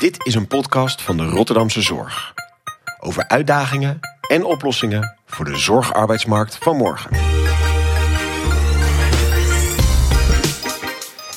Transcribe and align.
Dit 0.00 0.26
is 0.26 0.34
een 0.34 0.46
podcast 0.46 1.02
van 1.02 1.16
de 1.16 1.24
Rotterdamse 1.24 1.82
Zorg. 1.82 2.34
Over 3.00 3.28
uitdagingen 3.28 4.00
en 4.28 4.44
oplossingen 4.44 5.16
voor 5.26 5.44
de 5.44 5.56
zorgarbeidsmarkt 5.56 6.58
van 6.60 6.76
morgen. 6.76 7.10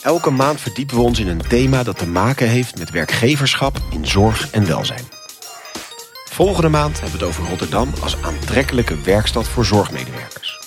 Elke 0.02 0.30
maand 0.30 0.62
verdiepen 0.62 0.96
we 0.96 1.02
ons 1.02 1.20
in 1.20 1.28
een 1.28 1.42
thema 1.48 1.84
dat 1.84 1.98
te 1.98 2.08
maken 2.08 2.48
heeft 2.48 2.78
met 2.78 2.92
werkgeverschap 2.92 3.78
in 3.92 4.08
zorg 4.08 4.52
en 4.52 4.68
welzijn. 4.68 5.08
Volgende 6.30 6.70
maand 6.70 7.00
hebben 7.00 7.20
we 7.20 7.26
het 7.26 7.36
over 7.36 7.50
Rotterdam 7.50 7.94
als 8.02 8.22
aantrekkelijke 8.22 9.02
werkstad 9.02 9.48
voor 9.48 9.66
zorgmedewerkers. 9.66 10.60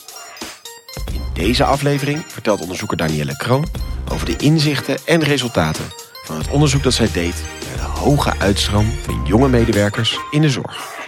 In 1.12 1.22
deze 1.32 1.64
aflevering 1.64 2.24
vertelt 2.26 2.60
onderzoeker 2.60 2.96
Danielle 2.96 3.36
Kroon 3.36 3.66
over 4.12 4.26
de 4.26 4.36
inzichten 4.36 4.98
en 5.04 5.22
resultaten 5.22 5.84
van 6.24 6.36
het 6.36 6.48
onderzoek 6.48 6.82
dat 6.82 6.92
zij 6.92 7.08
deed 7.12 7.34
hoge 8.02 8.38
uitstroom 8.38 8.90
van 9.02 9.22
jonge 9.24 9.48
medewerkers 9.48 10.18
in 10.30 10.40
de 10.40 10.50
zorg. 10.50 11.00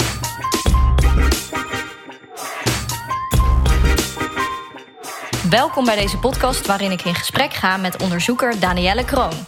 Welkom 5.51 5.84
bij 5.84 5.97
deze 5.97 6.19
podcast 6.19 6.67
waarin 6.67 6.91
ik 6.91 7.03
in 7.03 7.15
gesprek 7.15 7.55
ga 7.55 7.77
met 7.77 8.03
onderzoeker 8.03 8.61
Danielle 8.61 9.05
Kroon. 9.05 9.47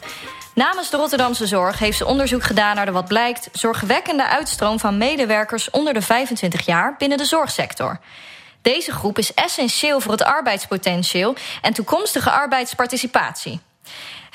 Namens 0.54 0.90
de 0.90 0.96
Rotterdamse 0.96 1.46
Zorg 1.46 1.78
heeft 1.78 1.96
ze 1.96 2.06
onderzoek 2.06 2.42
gedaan 2.42 2.74
naar 2.74 2.86
de 2.86 2.92
wat 2.92 3.08
blijkt 3.08 3.48
zorgwekkende 3.52 4.28
uitstroom 4.28 4.78
van 4.78 4.96
medewerkers 4.96 5.70
onder 5.70 5.94
de 5.94 6.02
25 6.02 6.66
jaar 6.66 6.94
binnen 6.98 7.18
de 7.18 7.24
zorgsector. 7.24 7.98
Deze 8.62 8.92
groep 8.92 9.18
is 9.18 9.34
essentieel 9.34 10.00
voor 10.00 10.12
het 10.12 10.24
arbeidspotentieel 10.24 11.34
en 11.62 11.72
toekomstige 11.72 12.30
arbeidsparticipatie. 12.30 13.60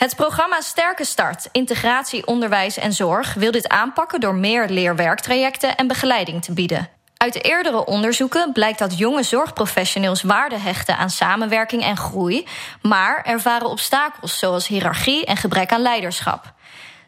Het 0.01 0.15
programma 0.15 0.61
Sterke 0.61 1.05
Start, 1.05 1.49
Integratie, 1.51 2.27
Onderwijs 2.27 2.77
en 2.77 2.93
Zorg 2.93 3.33
wil 3.33 3.51
dit 3.51 3.69
aanpakken 3.69 4.19
door 4.19 4.35
meer 4.35 4.69
leerwerktrajecten 4.69 5.77
en 5.77 5.87
begeleiding 5.87 6.43
te 6.43 6.53
bieden. 6.53 6.89
Uit 7.17 7.43
eerdere 7.43 7.85
onderzoeken 7.85 8.51
blijkt 8.51 8.79
dat 8.79 8.98
jonge 8.98 9.23
zorgprofessionals 9.23 10.21
waarde 10.21 10.57
hechten 10.57 10.98
aan 10.98 11.09
samenwerking 11.09 11.84
en 11.84 11.98
groei, 11.98 12.48
maar 12.81 13.21
ervaren 13.23 13.70
obstakels 13.70 14.39
zoals 14.39 14.67
hiërarchie 14.67 15.26
en 15.26 15.37
gebrek 15.37 15.71
aan 15.71 15.81
leiderschap. 15.81 16.54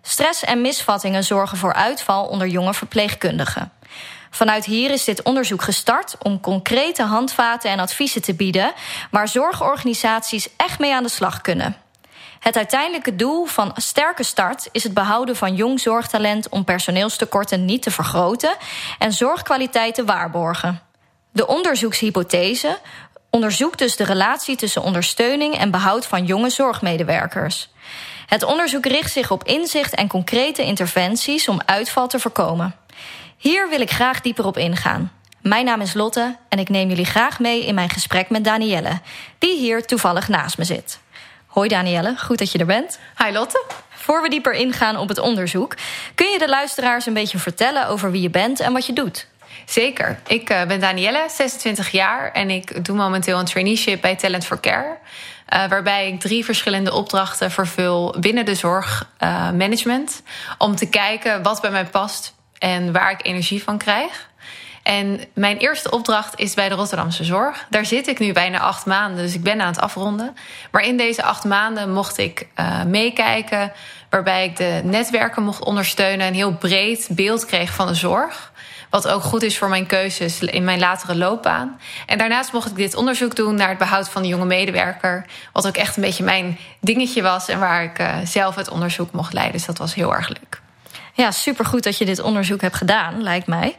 Stress 0.02 0.44
en 0.44 0.62
misvattingen 0.62 1.24
zorgen 1.24 1.58
voor 1.58 1.74
uitval 1.74 2.26
onder 2.26 2.48
jonge 2.48 2.74
verpleegkundigen. 2.74 3.72
Vanuit 4.30 4.66
hier 4.66 4.92
is 4.92 5.04
dit 5.04 5.24
onderzoek 5.24 5.62
gestart 5.62 6.16
om 6.20 6.40
concrete 6.40 7.04
handvaten 7.04 7.72
en 7.72 7.80
adviezen 7.80 8.22
te 8.22 8.34
bieden 8.34 8.74
waar 9.12 9.28
zorgorganisaties 9.28 10.50
echt 10.58 10.80
mee 10.80 10.94
aan 10.94 11.04
de 11.04 11.10
slag 11.10 11.42
kunnen. 11.42 11.83
Het 12.44 12.58
uiteindelijke 12.58 13.16
doel 13.16 13.46
van 13.46 13.72
Sterke 13.76 14.24
Start 14.24 14.70
is 14.72 14.84
het 14.84 14.94
behouden 14.94 15.36
van 15.36 15.56
jong 15.56 15.80
zorgtalent 15.80 16.50
om 16.50 16.64
personeelstekorten 16.64 17.66
niet 17.66 17.82
te 17.82 17.92
vergroten 17.92 18.56
en 19.00 19.12
zorgkwaliteit 19.12 19.96
te 19.96 20.06
waarborgen. 20.06 20.82
De 21.32 21.48
onderzoekshypothese 21.48 22.80
onderzoekt 23.30 23.80
dus 23.80 23.96
de 23.96 24.04
relatie 24.04 24.56
tussen 24.56 24.82
ondersteuning 24.82 25.58
en 25.58 25.72
behoud 25.72 26.06
van 26.06 26.26
jonge 26.26 26.50
zorgmedewerkers. 26.50 27.70
Het 28.28 28.44
onderzoek 28.44 28.86
richt 28.86 29.12
zich 29.12 29.32
op 29.32 29.44
inzicht 29.44 29.96
en 29.96 30.08
concrete 30.08 30.64
interventies 30.64 31.48
om 31.48 31.62
uitval 31.66 32.08
te 32.08 32.20
voorkomen. 32.20 32.76
Hier 33.38 33.70
wil 33.70 33.82
ik 33.82 33.92
graag 33.92 34.22
dieper 34.22 34.46
op 34.46 34.58
ingaan. 34.58 35.12
Mijn 35.42 35.66
naam 35.66 35.82
is 35.82 35.94
Lotte 35.94 36.38
en 36.50 36.60
ik 36.60 36.70
neem 36.70 36.90
jullie 36.90 37.06
graag 37.06 37.40
mee 37.40 37.66
in 37.66 37.76
mijn 37.76 37.90
gesprek 37.90 38.30
met 38.30 38.44
Danielle, 38.44 39.00
die 39.38 39.58
hier 39.58 39.86
toevallig 39.86 40.28
naast 40.28 40.58
me 40.58 40.64
zit. 40.64 41.02
Hoi 41.54 41.68
Danielle, 41.68 42.16
goed 42.18 42.38
dat 42.38 42.52
je 42.52 42.58
er 42.58 42.66
bent. 42.66 43.00
Hi 43.18 43.32
Lotte. 43.32 43.64
Voor 43.90 44.22
we 44.22 44.30
dieper 44.30 44.54
ingaan 44.54 44.98
op 44.98 45.08
het 45.08 45.20
onderzoek, 45.20 45.76
kun 46.16 46.28
je 46.32 46.40
de 46.40 46.50
luisteraars 46.50 47.06
een 47.06 47.14
beetje 47.14 47.38
vertellen 47.38 47.88
over 47.88 48.12
wie 48.12 48.22
je 48.22 48.30
bent 48.30 48.60
en 48.60 48.74
wat 48.74 48.86
je 48.86 48.94
doet? 48.94 49.28
Zeker. 49.66 50.20
Ik 50.28 50.50
uh, 50.50 50.66
ben 50.66 50.80
Danielle, 50.80 51.26
26 51.30 51.90
jaar 51.90 52.32
en 52.32 52.50
ik 52.50 52.86
doe 52.86 52.96
momenteel 52.96 53.40
een 53.40 53.46
traineeship 53.46 54.02
bij 54.02 54.16
Talent 54.16 54.46
for 54.46 54.60
Care. 54.60 54.98
Uh, 55.54 55.68
waarbij 55.68 56.08
ik 56.08 56.20
drie 56.20 56.46
verschillende 56.46 56.94
opdrachten 56.94 57.52
vervul 57.52 58.16
binnen 58.20 58.46
de 58.46 58.56
zorgmanagement. 58.56 60.22
Uh, 60.26 60.54
om 60.58 60.76
te 60.76 60.90
kijken 60.90 61.44
wat 61.44 61.62
bij 61.62 61.72
mij 61.72 61.86
past 61.86 62.36
en 62.58 62.92
waar 62.92 63.12
ik 63.12 63.26
energie 63.26 63.64
van 63.64 63.78
krijg. 63.78 64.30
En 64.84 65.22
mijn 65.34 65.58
eerste 65.58 65.92
opdracht 65.92 66.40
is 66.40 66.54
bij 66.54 66.70
de 66.70 66.76
Rotterdamse 66.76 67.24
Zorg. 67.24 67.66
Daar 67.70 67.86
zit 67.86 68.08
ik 68.08 68.20
nu 68.20 68.34
bijna 68.34 68.60
acht 68.60 68.86
maanden, 68.86 69.24
dus 69.24 69.34
ik 69.34 69.44
ben 69.44 69.62
aan 69.62 69.68
het 69.68 69.80
afronden. 69.80 70.36
Maar 70.72 70.82
in 70.82 70.98
deze 70.98 71.24
acht 71.24 71.44
maanden 71.44 71.94
mocht 71.94 72.18
ik 72.18 72.48
uh, 72.60 72.84
meekijken, 72.84 73.72
waarbij 74.10 74.46
ik 74.46 74.58
de 74.58 74.82
netwerken 74.84 75.44
mocht 75.44 75.64
ondersteunen, 75.64 76.28
een 76.28 76.34
heel 76.34 76.54
breed 76.54 77.08
beeld 77.12 77.46
kreeg 77.46 77.74
van 77.74 77.88
de 77.88 77.94
zorg. 77.94 78.52
Wat 78.90 79.08
ook 79.08 79.22
goed 79.22 79.44
is 79.44 79.58
voor 79.58 79.70
mijn 79.70 79.86
keuzes 79.86 80.40
in 80.40 80.64
mijn 80.64 80.80
latere 80.80 81.16
loopbaan. 81.16 81.80
En 82.06 82.18
daarnaast 82.18 82.54
mocht 82.54 82.70
ik 82.70 82.76
dit 82.76 82.96
onderzoek 82.96 83.36
doen 83.36 83.56
naar 83.56 83.70
het 83.70 83.78
behoud 83.78 84.10
van 84.10 84.22
de 84.22 84.28
jonge 84.28 84.46
medewerker. 84.46 85.26
Wat 85.54 85.68
ook 85.68 85.78
echt 85.78 85.96
een 85.96 86.04
beetje 86.04 86.24
mijn 86.24 86.58
dingetje 86.80 87.22
was 87.22 87.48
en 87.48 87.60
waar 87.60 87.84
ik 87.84 88.00
uh, 88.00 88.16
zelf 88.24 88.56
het 88.56 88.70
onderzoek 88.70 89.12
mocht 89.12 89.34
leiden. 89.34 89.56
Dus 89.58 89.66
dat 89.66 89.78
was 89.78 89.94
heel 89.94 90.16
erg 90.16 90.28
leuk. 90.28 90.63
Ja, 91.16 91.32
supergoed 91.32 91.84
dat 91.84 91.98
je 91.98 92.06
dit 92.06 92.22
onderzoek 92.22 92.62
hebt 92.62 92.76
gedaan, 92.76 93.24
lijkt 93.24 93.48
mij. 93.48 93.78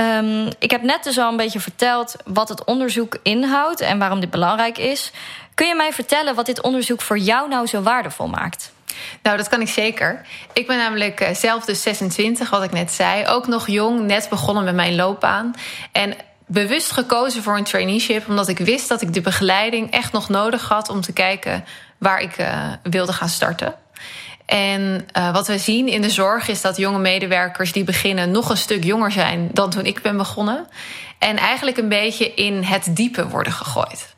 Um, 0.00 0.48
ik 0.58 0.70
heb 0.70 0.82
net 0.82 1.04
dus 1.04 1.18
al 1.18 1.30
een 1.30 1.36
beetje 1.36 1.60
verteld 1.60 2.16
wat 2.24 2.48
het 2.48 2.64
onderzoek 2.64 3.18
inhoudt 3.22 3.80
en 3.80 3.98
waarom 3.98 4.20
dit 4.20 4.30
belangrijk 4.30 4.78
is. 4.78 5.12
Kun 5.54 5.66
je 5.66 5.74
mij 5.74 5.92
vertellen 5.92 6.34
wat 6.34 6.46
dit 6.46 6.62
onderzoek 6.62 7.00
voor 7.00 7.18
jou 7.18 7.48
nou 7.48 7.66
zo 7.66 7.82
waardevol 7.82 8.26
maakt? 8.26 8.72
Nou, 9.22 9.36
dat 9.36 9.48
kan 9.48 9.60
ik 9.60 9.68
zeker. 9.68 10.26
Ik 10.52 10.66
ben 10.66 10.76
namelijk 10.76 11.30
zelf 11.32 11.64
dus 11.64 11.82
26, 11.82 12.50
wat 12.50 12.62
ik 12.62 12.72
net 12.72 12.92
zei. 12.92 13.26
Ook 13.26 13.46
nog 13.46 13.68
jong, 13.68 14.00
net 14.00 14.28
begonnen 14.30 14.64
met 14.64 14.74
mijn 14.74 14.94
loopbaan. 14.94 15.54
En 15.92 16.14
bewust 16.46 16.90
gekozen 16.90 17.42
voor 17.42 17.56
een 17.56 17.64
traineeship, 17.64 18.28
omdat 18.28 18.48
ik 18.48 18.58
wist 18.58 18.88
dat 18.88 19.02
ik 19.02 19.14
de 19.14 19.20
begeleiding 19.20 19.90
echt 19.90 20.12
nog 20.12 20.28
nodig 20.28 20.68
had 20.68 20.88
om 20.88 21.00
te 21.00 21.12
kijken 21.12 21.64
waar 21.98 22.20
ik 22.20 22.38
uh, 22.38 22.72
wilde 22.82 23.12
gaan 23.12 23.28
starten. 23.28 23.74
En 24.52 25.06
uh, 25.16 25.32
wat 25.32 25.46
we 25.46 25.58
zien 25.58 25.88
in 25.88 26.02
de 26.02 26.10
zorg 26.10 26.48
is 26.48 26.60
dat 26.60 26.76
jonge 26.76 26.98
medewerkers 26.98 27.72
die 27.72 27.84
beginnen 27.84 28.30
nog 28.30 28.50
een 28.50 28.56
stuk 28.56 28.84
jonger 28.84 29.12
zijn 29.12 29.48
dan 29.52 29.70
toen 29.70 29.84
ik 29.84 30.02
ben 30.02 30.16
begonnen. 30.16 30.68
En 31.18 31.36
eigenlijk 31.36 31.76
een 31.76 31.88
beetje 31.88 32.34
in 32.34 32.62
het 32.62 32.96
diepe 32.96 33.28
worden 33.28 33.52
gegooid. 33.52 34.14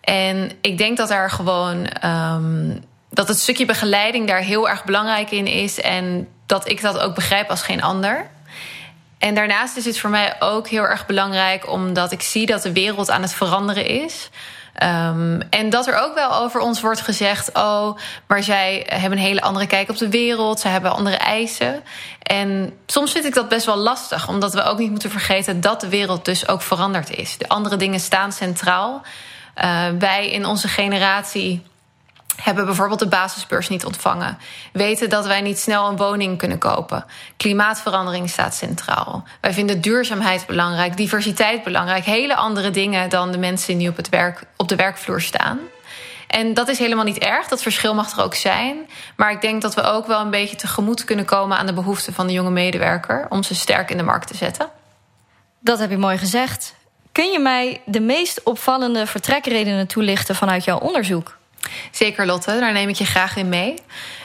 En 0.00 0.50
ik 0.60 0.78
denk 0.78 0.96
dat 0.96 1.10
er 1.10 1.30
gewoon 1.30 1.86
um, 2.04 2.84
dat 3.10 3.28
het 3.28 3.38
stukje 3.38 3.64
begeleiding 3.64 4.26
daar 4.26 4.40
heel 4.40 4.68
erg 4.68 4.84
belangrijk 4.84 5.30
in 5.30 5.46
is. 5.46 5.80
En 5.80 6.28
dat 6.46 6.68
ik 6.68 6.80
dat 6.80 6.98
ook 6.98 7.14
begrijp 7.14 7.50
als 7.50 7.62
geen 7.62 7.82
ander. 7.82 8.30
En 9.18 9.34
daarnaast 9.34 9.76
is 9.76 9.84
het 9.84 9.98
voor 9.98 10.10
mij 10.10 10.36
ook 10.38 10.68
heel 10.68 10.86
erg 10.86 11.06
belangrijk, 11.06 11.70
omdat 11.70 12.12
ik 12.12 12.22
zie 12.22 12.46
dat 12.46 12.62
de 12.62 12.72
wereld 12.72 13.10
aan 13.10 13.22
het 13.22 13.34
veranderen 13.34 13.86
is. 13.86 14.30
Um, 14.82 15.40
en 15.50 15.70
dat 15.70 15.86
er 15.86 15.96
ook 15.96 16.14
wel 16.14 16.34
over 16.34 16.60
ons 16.60 16.80
wordt 16.80 17.00
gezegd: 17.00 17.52
oh, 17.52 17.98
maar 18.26 18.42
zij 18.42 18.86
hebben 18.88 19.18
een 19.18 19.24
hele 19.24 19.40
andere 19.40 19.66
kijk 19.66 19.88
op 19.88 19.96
de 19.96 20.08
wereld, 20.08 20.60
zij 20.60 20.70
hebben 20.70 20.90
andere 20.90 21.16
eisen. 21.16 21.82
En 22.22 22.72
soms 22.86 23.12
vind 23.12 23.24
ik 23.24 23.34
dat 23.34 23.48
best 23.48 23.66
wel 23.66 23.76
lastig, 23.76 24.28
omdat 24.28 24.54
we 24.54 24.62
ook 24.62 24.78
niet 24.78 24.90
moeten 24.90 25.10
vergeten 25.10 25.60
dat 25.60 25.80
de 25.80 25.88
wereld 25.88 26.24
dus 26.24 26.48
ook 26.48 26.62
veranderd 26.62 27.10
is. 27.10 27.38
De 27.38 27.48
andere 27.48 27.76
dingen 27.76 28.00
staan 28.00 28.32
centraal. 28.32 29.02
Uh, 29.64 29.86
wij 29.98 30.30
in 30.30 30.46
onze 30.46 30.68
generatie 30.68 31.62
hebben 32.42 32.64
bijvoorbeeld 32.64 32.98
de 32.98 33.08
basisbeurs 33.08 33.68
niet 33.68 33.84
ontvangen. 33.84 34.38
Weten 34.72 35.08
dat 35.08 35.26
wij 35.26 35.40
niet 35.40 35.58
snel 35.58 35.88
een 35.88 35.96
woning 35.96 36.38
kunnen 36.38 36.58
kopen. 36.58 37.04
Klimaatverandering 37.36 38.30
staat 38.30 38.54
centraal. 38.54 39.24
Wij 39.40 39.52
vinden 39.52 39.80
duurzaamheid 39.80 40.46
belangrijk, 40.46 40.96
diversiteit 40.96 41.62
belangrijk. 41.62 42.04
Hele 42.04 42.34
andere 42.34 42.70
dingen 42.70 43.08
dan 43.08 43.32
de 43.32 43.38
mensen 43.38 43.78
die 43.78 43.88
op, 43.88 43.96
het 43.96 44.08
werk, 44.08 44.42
op 44.56 44.68
de 44.68 44.76
werkvloer 44.76 45.20
staan. 45.20 45.58
En 46.28 46.54
dat 46.54 46.68
is 46.68 46.78
helemaal 46.78 47.04
niet 47.04 47.18
erg. 47.18 47.48
Dat 47.48 47.62
verschil 47.62 47.94
mag 47.94 48.16
er 48.16 48.22
ook 48.22 48.34
zijn. 48.34 48.76
Maar 49.16 49.30
ik 49.30 49.40
denk 49.40 49.62
dat 49.62 49.74
we 49.74 49.82
ook 49.82 50.06
wel 50.06 50.20
een 50.20 50.30
beetje 50.30 50.56
tegemoet 50.56 51.04
kunnen 51.04 51.24
komen 51.24 51.58
aan 51.58 51.66
de 51.66 51.72
behoeften 51.72 52.12
van 52.12 52.26
de 52.26 52.32
jonge 52.32 52.50
medewerker. 52.50 53.26
om 53.28 53.42
ze 53.42 53.54
sterk 53.54 53.90
in 53.90 53.96
de 53.96 54.02
markt 54.02 54.26
te 54.26 54.36
zetten. 54.36 54.68
Dat 55.60 55.78
heb 55.78 55.90
je 55.90 55.96
mooi 55.96 56.18
gezegd. 56.18 56.74
Kun 57.12 57.30
je 57.32 57.38
mij 57.38 57.80
de 57.84 58.00
meest 58.00 58.42
opvallende 58.42 59.06
vertrekredenen 59.06 59.86
toelichten 59.86 60.34
vanuit 60.34 60.64
jouw 60.64 60.78
onderzoek? 60.78 61.37
Zeker, 61.90 62.26
Lotte. 62.26 62.58
Daar 62.58 62.72
neem 62.72 62.88
ik 62.88 62.96
je 62.96 63.04
graag 63.04 63.36
in 63.36 63.48
mee. 63.48 63.74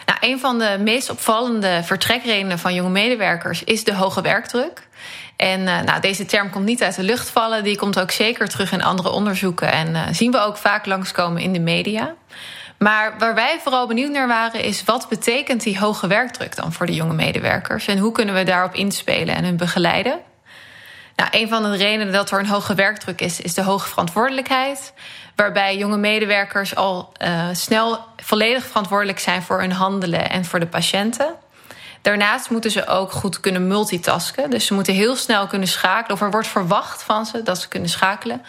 Nou, 0.05 0.17
een 0.21 0.39
van 0.39 0.59
de 0.59 0.77
meest 0.79 1.09
opvallende 1.09 1.81
vertrekredenen 1.83 2.59
van 2.59 2.73
jonge 2.73 2.89
medewerkers 2.89 3.63
is 3.63 3.83
de 3.83 3.94
hoge 3.94 4.21
werkdruk. 4.21 4.88
En 5.35 5.59
uh, 5.59 5.81
nou, 5.81 6.01
deze 6.01 6.25
term 6.25 6.50
komt 6.50 6.65
niet 6.65 6.83
uit 6.83 6.95
de 6.95 7.03
lucht 7.03 7.29
vallen. 7.29 7.63
Die 7.63 7.77
komt 7.77 8.00
ook 8.00 8.11
zeker 8.11 8.50
terug 8.50 8.71
in 8.71 8.83
andere 8.83 9.09
onderzoeken. 9.09 9.71
En 9.71 9.89
uh, 9.89 10.01
zien 10.11 10.31
we 10.31 10.39
ook 10.39 10.57
vaak 10.57 10.85
langskomen 10.85 11.41
in 11.41 11.53
de 11.53 11.59
media. 11.59 12.15
Maar 12.77 13.15
waar 13.17 13.35
wij 13.35 13.59
vooral 13.63 13.88
benieuwd 13.88 14.11
naar 14.11 14.27
waren, 14.27 14.63
is 14.63 14.83
wat 14.83 15.09
betekent 15.09 15.63
die 15.63 15.79
hoge 15.79 16.07
werkdruk 16.07 16.56
dan 16.56 16.73
voor 16.73 16.85
de 16.85 16.94
jonge 16.94 17.13
medewerkers? 17.13 17.88
En 17.88 17.97
hoe 17.97 18.11
kunnen 18.11 18.35
we 18.35 18.44
daarop 18.44 18.73
inspelen 18.73 19.35
en 19.35 19.44
hun 19.44 19.57
begeleiden? 19.57 20.19
Nou, 21.15 21.30
een 21.31 21.48
van 21.48 21.63
de 21.63 21.77
redenen 21.77 22.13
dat 22.13 22.31
er 22.31 22.39
een 22.39 22.48
hoge 22.48 22.75
werkdruk 22.75 23.21
is, 23.21 23.42
is 23.42 23.54
de 23.54 23.63
hoge 23.63 23.89
verantwoordelijkheid. 23.89 24.94
Waarbij 25.36 25.77
jonge 25.77 25.98
medewerkers 25.98 26.75
al 26.75 27.13
uh, 27.21 27.48
snel 27.51 28.00
volledig 28.15 28.65
verantwoordelijk 28.65 29.19
zijn 29.19 29.42
voor 29.42 29.60
hun 29.60 29.71
handelen 29.71 30.30
en 30.30 30.45
voor 30.45 30.60
de 30.60 30.68
patiënten. 30.68 31.36
Daarnaast 32.01 32.50
moeten 32.50 32.71
ze 32.71 32.88
ook 32.88 33.12
goed 33.12 33.39
kunnen 33.39 33.68
multitasken. 33.68 34.50
Dus 34.50 34.65
ze 34.65 34.74
moeten 34.74 34.94
heel 34.94 35.15
snel 35.15 35.48
kunnen 35.48 35.68
schakelen. 35.68 36.18
Of 36.18 36.21
er 36.21 36.31
wordt 36.31 36.48
verwacht 36.48 37.04
van 37.04 37.25
ze 37.25 37.44
dat 37.44 37.62
ze 37.62 37.68
kunnen 37.68 37.89
schakelen. 37.89 38.42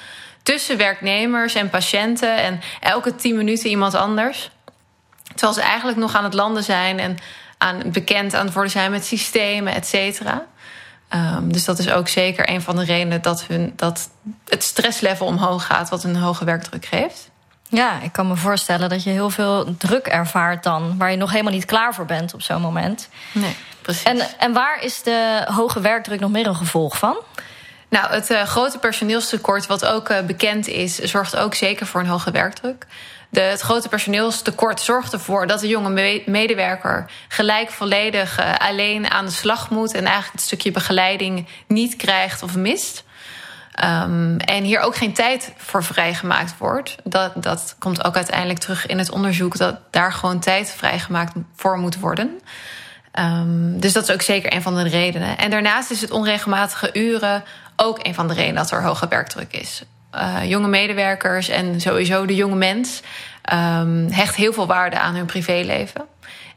Tussen 0.43 0.77
werknemers 0.77 1.55
en 1.55 1.71
patiënten. 1.71 2.37
En 2.37 2.61
elke 2.81 3.15
tien 3.15 3.37
minuten 3.37 3.69
iemand 3.69 3.95
anders. 3.95 4.51
Terwijl 5.35 5.53
ze 5.53 5.63
eigenlijk 5.63 5.99
nog 5.99 6.15
aan 6.15 6.25
het 6.25 6.35
landen 6.35 6.65
zijn. 6.65 6.99
En 6.99 7.17
aan, 7.59 7.83
bekend 7.87 8.35
aan 8.35 8.45
het 8.45 8.55
worden 8.55 8.73
zijn 8.73 8.91
met 8.91 9.05
systemen, 9.05 9.75
et 9.75 9.87
cetera. 9.87 10.47
Um, 11.15 11.53
dus 11.53 11.65
dat 11.65 11.79
is 11.79 11.91
ook 11.91 12.09
zeker 12.09 12.49
een 12.49 12.63
van 12.63 12.77
de 12.77 12.85
redenen 12.85 13.23
dat, 13.23 13.45
hun, 13.47 13.73
dat 13.77 14.09
het 14.49 14.63
stresslevel 14.63 15.27
omhoog 15.27 15.67
gaat. 15.67 15.89
Wat 15.89 16.05
een 16.05 16.17
hoge 16.17 16.45
werkdruk 16.45 16.85
geeft. 16.85 17.31
Ja, 17.69 18.01
ik 18.01 18.13
kan 18.13 18.29
me 18.29 18.37
voorstellen 18.37 18.89
dat 18.89 19.03
je 19.03 19.11
heel 19.11 19.31
veel 19.31 19.77
druk 19.77 20.07
ervaart 20.07 20.63
dan, 20.63 20.99
waar 20.99 21.11
je 21.11 21.17
nog 21.17 21.31
helemaal 21.31 21.53
niet 21.53 21.65
klaar 21.65 21.95
voor 21.95 22.05
bent 22.05 22.35
op 22.35 22.43
zo'n 22.43 22.61
moment. 22.61 23.09
Nee, 23.33 23.57
precies. 23.83 24.03
En, 24.03 24.19
en 24.39 24.53
waar 24.53 24.83
is 24.83 25.03
de 25.03 25.47
hoge 25.51 25.81
werkdruk 25.81 26.21
nog 26.21 26.31
meer 26.31 26.47
een 26.47 26.57
gevolg 26.57 26.99
van? 26.99 27.17
Nou, 27.89 28.11
het 28.11 28.31
uh, 28.31 28.43
grote 28.43 28.79
personeelstekort, 28.79 29.67
wat 29.67 29.87
ook 29.87 30.11
uh, 30.11 30.21
bekend 30.21 30.69
is, 30.69 30.99
zorgt 30.99 31.37
ook 31.37 31.55
zeker 31.55 31.87
voor 31.87 32.01
een 32.01 32.07
hoge 32.07 32.31
werkdruk. 32.31 32.87
De, 33.35 33.41
het 33.41 33.61
grote 33.61 33.89
personeelstekort 33.89 34.81
zorgt 34.81 35.13
ervoor 35.13 35.47
dat 35.47 35.61
de 35.61 35.69
jonge 35.69 36.23
medewerker 36.27 37.11
gelijk 37.29 37.71
volledig 37.71 38.41
uh, 38.41 38.55
alleen 38.59 39.11
aan 39.11 39.25
de 39.25 39.31
slag 39.31 39.71
moet 39.71 39.95
en 39.95 40.05
eigenlijk 40.05 40.33
het 40.33 40.41
stukje 40.41 40.71
begeleiding 40.71 41.47
niet 41.67 41.97
krijgt 41.97 42.43
of 42.43 42.57
mist. 42.57 43.05
Um, 43.85 44.37
en 44.37 44.65
hier 44.65 44.81
ook 44.81 44.97
geen 44.97 45.13
tijd 45.13 45.53
voor 45.57 45.85
vrijgemaakt 45.85 46.59
wordt. 46.59 46.97
Dat, 47.05 47.33
dat 47.37 47.77
komt 47.79 48.05
ook 48.05 48.17
uiteindelijk 48.17 48.59
terug 48.59 48.87
in 48.87 48.99
het 48.99 49.11
onderzoek 49.11 49.57
dat 49.57 49.77
daar 49.91 50.13
gewoon 50.13 50.41
tijd 50.41 50.71
vrijgemaakt 50.71 51.33
voor 51.57 51.79
moet 51.79 51.99
worden. 51.99 52.41
Um, 53.19 53.81
dus 53.81 53.93
dat 53.93 54.03
is 54.09 54.15
ook 54.15 54.23
zeker 54.23 54.53
een 54.55 54.63
van 54.63 54.75
de 54.75 54.89
redenen. 54.89 55.39
En 55.39 55.51
daarnaast 55.51 55.91
is 55.91 56.01
het 56.01 56.11
onregelmatige 56.11 56.91
uren 56.93 57.45
ook 57.77 58.07
een 58.07 58.15
van 58.15 58.29
de 58.29 58.35
redenen 58.35 58.55
dat 58.55 58.71
er 58.71 58.83
hoge 58.83 59.09
werkdruk 59.09 59.53
is. 59.53 59.83
Uh, 60.17 60.51
jonge 60.51 60.69
medewerkers 60.69 61.49
en 61.49 61.81
sowieso 61.81 62.27
de 62.27 62.35
jonge 62.35 62.57
mens 62.57 63.03
um, 63.53 64.09
hecht 64.11 64.35
heel 64.35 64.53
veel 64.53 64.67
waarde 64.67 64.99
aan 64.99 65.15
hun 65.15 65.27
privéleven. 65.27 66.05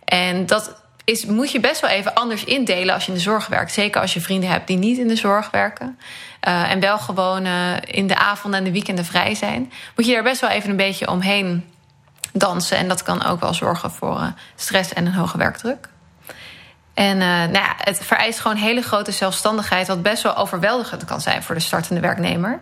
En 0.05 0.45
dat 0.45 0.81
is, 1.03 1.25
moet 1.25 1.51
je 1.51 1.59
best 1.59 1.81
wel 1.81 1.89
even 1.89 2.13
anders 2.13 2.43
indelen 2.43 2.93
als 2.93 3.03
je 3.05 3.11
in 3.11 3.17
de 3.17 3.23
zorg 3.23 3.47
werkt. 3.47 3.71
Zeker 3.71 4.01
als 4.01 4.13
je 4.13 4.21
vrienden 4.21 4.49
hebt 4.49 4.67
die 4.67 4.77
niet 4.77 4.97
in 4.97 5.07
de 5.07 5.15
zorg 5.15 5.51
werken. 5.51 5.99
Uh, 6.47 6.71
en 6.71 6.79
wel 6.79 6.97
gewoon 6.97 7.45
uh, 7.45 7.71
in 7.81 8.07
de 8.07 8.15
avonden 8.15 8.59
en 8.59 8.65
de 8.65 8.71
weekenden 8.71 9.05
vrij 9.05 9.35
zijn. 9.35 9.71
Moet 9.95 10.05
je 10.05 10.13
daar 10.13 10.23
best 10.23 10.41
wel 10.41 10.49
even 10.49 10.69
een 10.69 10.75
beetje 10.75 11.07
omheen 11.07 11.65
dansen. 12.33 12.77
En 12.77 12.87
dat 12.87 13.03
kan 13.03 13.25
ook 13.25 13.39
wel 13.39 13.53
zorgen 13.53 13.91
voor 13.91 14.33
stress 14.55 14.93
en 14.93 15.05
een 15.05 15.13
hoge 15.13 15.37
werkdruk. 15.37 15.89
En 16.93 17.17
nou 17.17 17.51
ja, 17.53 17.75
het 17.77 17.99
vereist 18.03 18.39
gewoon 18.39 18.57
hele 18.57 18.81
grote 18.81 19.11
zelfstandigheid... 19.11 19.87
wat 19.87 20.01
best 20.01 20.23
wel 20.23 20.35
overweldigend 20.35 21.05
kan 21.05 21.21
zijn 21.21 21.43
voor 21.43 21.55
de 21.55 21.61
startende 21.61 22.01
werknemer. 22.01 22.59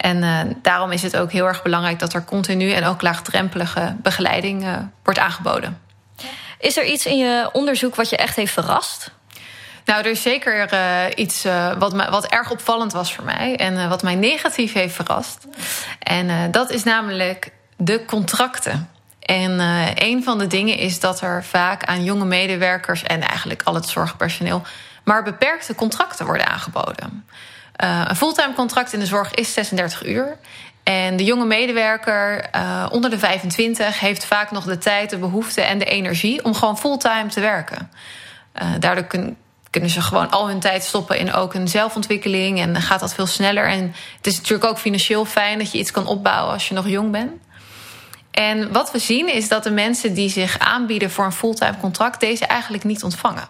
En 0.00 0.58
daarom 0.62 0.92
is 0.92 1.02
het 1.02 1.16
ook 1.16 1.32
heel 1.32 1.46
erg 1.46 1.62
belangrijk... 1.62 1.98
dat 1.98 2.12
er 2.12 2.24
continu 2.24 2.72
en 2.72 2.84
ook 2.84 3.02
laagdrempelige 3.02 3.96
begeleiding 4.02 4.66
wordt 5.02 5.18
aangeboden. 5.18 5.78
Is 6.58 6.76
er 6.76 6.84
iets 6.84 7.06
in 7.06 7.18
je 7.18 7.48
onderzoek 7.52 7.94
wat 7.94 8.10
je 8.10 8.16
echt 8.16 8.36
heeft 8.36 8.52
verrast? 8.52 9.10
Nou, 9.84 10.00
er 10.00 10.10
is 10.10 10.22
zeker 10.22 10.72
uh, 10.72 11.04
iets 11.14 11.46
uh, 11.46 11.72
wat, 11.78 11.92
wat 11.92 12.26
erg 12.26 12.50
opvallend 12.50 12.92
was 12.92 13.14
voor 13.14 13.24
mij 13.24 13.56
en 13.56 13.74
uh, 13.74 13.88
wat 13.88 14.02
mij 14.02 14.14
negatief 14.14 14.72
heeft 14.72 14.94
verrast. 14.94 15.46
En 15.98 16.50
dat 16.50 16.70
is 16.70 16.82
namelijk 16.82 17.52
de 17.76 18.04
contracten. 18.04 18.90
En 19.20 19.60
een 19.94 20.24
van 20.24 20.38
de 20.38 20.46
dingen 20.46 20.76
is 20.76 21.00
dat 21.00 21.20
er 21.20 21.44
vaak 21.44 21.84
aan 21.84 22.04
jonge 22.04 22.24
medewerkers 22.24 23.02
en 23.02 23.20
eigenlijk 23.20 23.62
al 23.62 23.74
het 23.74 23.88
zorgpersoneel 23.88 24.62
maar 25.04 25.22
beperkte 25.22 25.74
contracten 25.74 26.26
worden 26.26 26.46
aangeboden. 26.46 27.26
Een 27.84 28.16
fulltime 28.16 28.52
contract 28.54 28.92
in 28.92 29.00
de 29.00 29.06
zorg 29.06 29.34
is 29.34 29.52
36 29.52 30.06
uur. 30.06 30.36
En 30.82 31.16
de 31.16 31.24
jonge 31.24 31.44
medewerker 31.44 32.48
uh, 32.54 32.86
onder 32.90 33.10
de 33.10 33.18
25 33.18 34.00
heeft 34.00 34.24
vaak 34.24 34.50
nog 34.50 34.64
de 34.64 34.78
tijd, 34.78 35.10
de 35.10 35.18
behoefte 35.18 35.60
en 35.60 35.78
de 35.78 35.84
energie 35.84 36.44
om 36.44 36.54
gewoon 36.54 36.78
fulltime 36.78 37.26
te 37.26 37.40
werken. 37.40 37.90
Uh, 38.62 38.68
daardoor 38.78 39.04
kun, 39.04 39.36
kunnen 39.70 39.90
ze 39.90 40.00
gewoon 40.00 40.30
al 40.30 40.48
hun 40.48 40.60
tijd 40.60 40.84
stoppen 40.84 41.18
in 41.18 41.32
ook 41.32 41.54
een 41.54 41.68
zelfontwikkeling 41.68 42.60
en 42.60 42.82
gaat 42.82 43.00
dat 43.00 43.14
veel 43.14 43.26
sneller. 43.26 43.66
En 43.66 43.94
het 44.16 44.26
is 44.26 44.36
natuurlijk 44.36 44.70
ook 44.70 44.78
financieel 44.78 45.24
fijn 45.24 45.58
dat 45.58 45.72
je 45.72 45.78
iets 45.78 45.90
kan 45.90 46.06
opbouwen 46.06 46.52
als 46.52 46.68
je 46.68 46.74
nog 46.74 46.88
jong 46.88 47.10
bent. 47.10 47.32
En 48.30 48.72
wat 48.72 48.92
we 48.92 48.98
zien 48.98 49.34
is 49.34 49.48
dat 49.48 49.62
de 49.62 49.70
mensen 49.70 50.14
die 50.14 50.28
zich 50.28 50.58
aanbieden 50.58 51.10
voor 51.10 51.24
een 51.24 51.32
fulltime 51.32 51.76
contract 51.80 52.20
deze 52.20 52.46
eigenlijk 52.46 52.84
niet 52.84 53.02
ontvangen. 53.02 53.48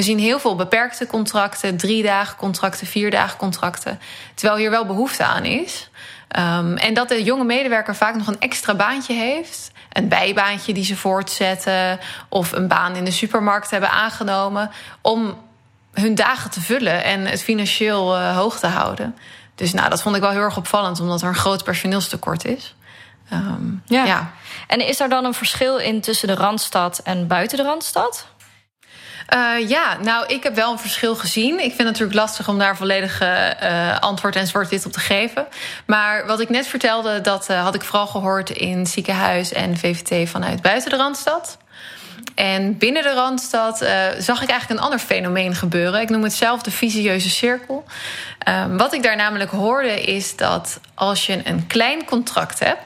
We 0.00 0.06
zien 0.06 0.18
heel 0.18 0.38
veel 0.38 0.56
beperkte 0.56 1.06
contracten, 1.06 1.76
drie 1.76 2.02
dagen 2.02 2.36
contracten, 2.36 2.86
vier 2.86 3.10
dagen 3.10 3.38
contracten. 3.38 4.00
Terwijl 4.34 4.58
hier 4.58 4.70
wel 4.70 4.86
behoefte 4.86 5.24
aan 5.24 5.44
is. 5.44 5.90
Um, 6.38 6.76
en 6.76 6.94
dat 6.94 7.08
de 7.08 7.22
jonge 7.22 7.44
medewerker 7.44 7.96
vaak 7.96 8.14
nog 8.14 8.26
een 8.26 8.40
extra 8.40 8.74
baantje 8.74 9.14
heeft. 9.14 9.70
Een 9.92 10.08
bijbaantje 10.08 10.72
die 10.72 10.84
ze 10.84 10.96
voortzetten. 10.96 11.98
Of 12.28 12.52
een 12.52 12.68
baan 12.68 12.96
in 12.96 13.04
de 13.04 13.10
supermarkt 13.10 13.70
hebben 13.70 13.90
aangenomen. 13.90 14.70
Om 15.00 15.38
hun 15.92 16.14
dagen 16.14 16.50
te 16.50 16.60
vullen 16.60 17.04
en 17.04 17.26
het 17.26 17.42
financieel 17.42 18.16
uh, 18.16 18.36
hoog 18.36 18.58
te 18.58 18.66
houden. 18.66 19.16
Dus 19.54 19.72
nou, 19.72 19.88
dat 19.88 20.02
vond 20.02 20.16
ik 20.16 20.22
wel 20.22 20.30
heel 20.30 20.40
erg 20.40 20.56
opvallend, 20.56 21.00
omdat 21.00 21.22
er 21.22 21.28
een 21.28 21.34
groot 21.34 21.64
personeelstekort 21.64 22.44
is. 22.44 22.74
Um, 23.32 23.82
ja. 23.86 24.04
ja. 24.04 24.30
En 24.66 24.86
is 24.86 25.00
er 25.00 25.08
dan 25.08 25.24
een 25.24 25.34
verschil 25.34 25.76
in 25.76 26.00
tussen 26.00 26.28
de 26.28 26.34
randstad 26.34 26.98
en 27.04 27.26
buiten 27.26 27.56
de 27.56 27.64
randstad? 27.64 28.26
Uh, 29.34 29.68
ja, 29.68 29.96
nou, 30.02 30.26
ik 30.26 30.42
heb 30.42 30.54
wel 30.54 30.72
een 30.72 30.78
verschil 30.78 31.16
gezien. 31.16 31.52
Ik 31.52 31.58
vind 31.58 31.76
het 31.76 31.86
natuurlijk 31.86 32.18
lastig 32.18 32.48
om 32.48 32.58
daar 32.58 32.76
volledig 32.76 33.22
uh, 33.22 33.98
antwoord 33.98 34.36
en 34.36 34.46
zwart-wit 34.46 34.86
op 34.86 34.92
te 34.92 35.00
geven. 35.00 35.46
Maar 35.86 36.26
wat 36.26 36.40
ik 36.40 36.48
net 36.48 36.66
vertelde, 36.66 37.20
dat 37.20 37.50
uh, 37.50 37.62
had 37.62 37.74
ik 37.74 37.82
vooral 37.82 38.06
gehoord 38.06 38.50
in 38.50 38.86
ziekenhuis 38.86 39.52
en 39.52 39.76
VVT 39.76 40.28
vanuit 40.28 40.62
buiten 40.62 40.90
de 40.90 40.96
Randstad. 40.96 41.58
En 42.34 42.78
binnen 42.78 43.02
de 43.02 43.14
Randstad 43.14 43.78
zag 44.18 44.42
ik 44.42 44.48
eigenlijk 44.48 44.70
een 44.70 44.84
ander 44.84 44.98
fenomeen 44.98 45.54
gebeuren. 45.54 46.00
Ik 46.00 46.08
noem 46.08 46.22
het 46.22 46.32
zelf 46.32 46.62
de 46.62 46.70
visieuze 46.70 47.30
cirkel. 47.30 47.84
Um, 48.48 48.76
wat 48.76 48.92
ik 48.92 49.02
daar 49.02 49.16
namelijk 49.16 49.50
hoorde 49.50 50.02
is 50.02 50.36
dat 50.36 50.80
als 50.94 51.26
je 51.26 51.40
een 51.44 51.66
klein 51.66 52.04
contract 52.04 52.58
hebt... 52.58 52.80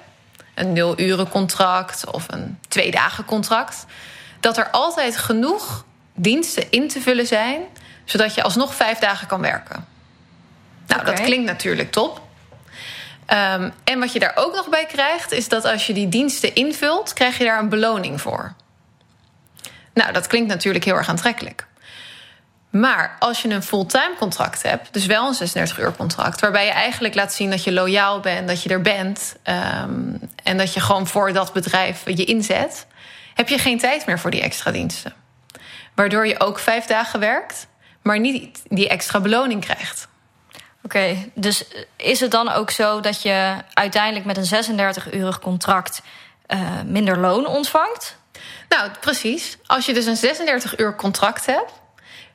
een 0.55 0.73
nul 0.73 1.01
uren 1.01 1.29
contract 1.29 2.11
of 2.11 2.25
een 2.27 2.59
twee 2.69 2.91
dagen 2.91 3.25
contract... 3.25 3.87
dat 4.41 4.57
er 4.57 4.71
altijd 4.71 5.17
genoeg 5.17 5.85
diensten 6.15 6.71
in 6.71 6.89
te 6.89 7.01
vullen 7.01 7.27
zijn, 7.27 7.63
zodat 8.05 8.35
je 8.35 8.43
alsnog 8.43 8.75
vijf 8.75 8.99
dagen 8.99 9.27
kan 9.27 9.41
werken. 9.41 9.87
Nou, 10.87 11.01
okay. 11.01 11.15
dat 11.15 11.25
klinkt 11.25 11.47
natuurlijk 11.47 11.91
top. 11.91 12.23
Um, 13.29 13.73
en 13.85 13.99
wat 13.99 14.13
je 14.13 14.19
daar 14.19 14.33
ook 14.35 14.55
nog 14.55 14.69
bij 14.69 14.87
krijgt, 14.87 15.33
is 15.33 15.49
dat 15.49 15.65
als 15.65 15.87
je 15.87 15.93
die 15.93 16.09
diensten 16.09 16.55
invult, 16.55 17.13
krijg 17.13 17.39
je 17.39 17.45
daar 17.45 17.59
een 17.59 17.69
beloning 17.69 18.21
voor. 18.21 18.55
Nou, 19.95 20.13
dat 20.13 20.27
klinkt 20.27 20.49
natuurlijk 20.49 20.85
heel 20.85 20.97
erg 20.97 21.09
aantrekkelijk. 21.09 21.67
Maar 22.71 23.17
als 23.19 23.43
je 23.43 23.49
een 23.49 23.63
fulltime 23.63 24.15
contract 24.19 24.63
hebt, 24.63 24.93
dus 24.93 25.07
wel 25.07 25.29
een 25.29 25.35
36 25.35 25.79
uur 25.79 25.97
contract, 25.97 26.41
waarbij 26.41 26.65
je 26.65 26.71
eigenlijk 26.71 27.15
laat 27.15 27.33
zien 27.33 27.51
dat 27.51 27.65
je 27.65 27.73
loyaal 27.73 28.21
bent, 28.21 28.49
dat 28.49 28.63
je 28.63 28.69
er 28.69 28.81
bent 28.81 29.37
um, 29.45 30.21
en 30.43 30.57
dat 30.57 30.75
je 30.75 30.81
gewoon 30.81 31.07
voor 31.07 31.33
dat 31.33 31.53
bedrijf 31.53 32.03
je 32.05 32.25
inzet, 32.25 32.87
heb 33.35 33.49
je 33.49 33.59
geen 33.59 33.79
tijd 33.79 34.07
meer 34.07 34.19
voor 34.19 34.31
die 34.31 34.43
extra 34.43 34.71
diensten. 34.71 35.24
Waardoor 35.95 36.27
je 36.27 36.41
ook 36.41 36.59
vijf 36.59 36.85
dagen 36.85 37.21
werkt, 37.21 37.67
maar 38.03 38.19
niet 38.19 38.63
die 38.69 38.89
extra 38.89 39.21
beloning 39.21 39.61
krijgt. 39.61 40.09
Oké, 40.83 40.97
okay, 40.97 41.31
dus 41.35 41.65
is 41.97 42.21
het 42.21 42.31
dan 42.31 42.49
ook 42.49 42.71
zo 42.71 43.01
dat 43.01 43.23
je 43.23 43.55
uiteindelijk 43.75 44.25
met 44.25 44.37
een 44.37 44.79
36-urig 44.79 45.39
contract 45.39 46.03
uh, 46.47 46.61
minder 46.87 47.19
loon 47.19 47.47
ontvangt? 47.47 48.17
Nou, 48.69 48.91
precies. 49.01 49.59
Als 49.67 49.87
je 49.87 49.95
dus 49.95 50.07
een 50.07 50.37
36-uur 50.37 50.97
contract 50.97 51.47
hebt, 51.47 51.73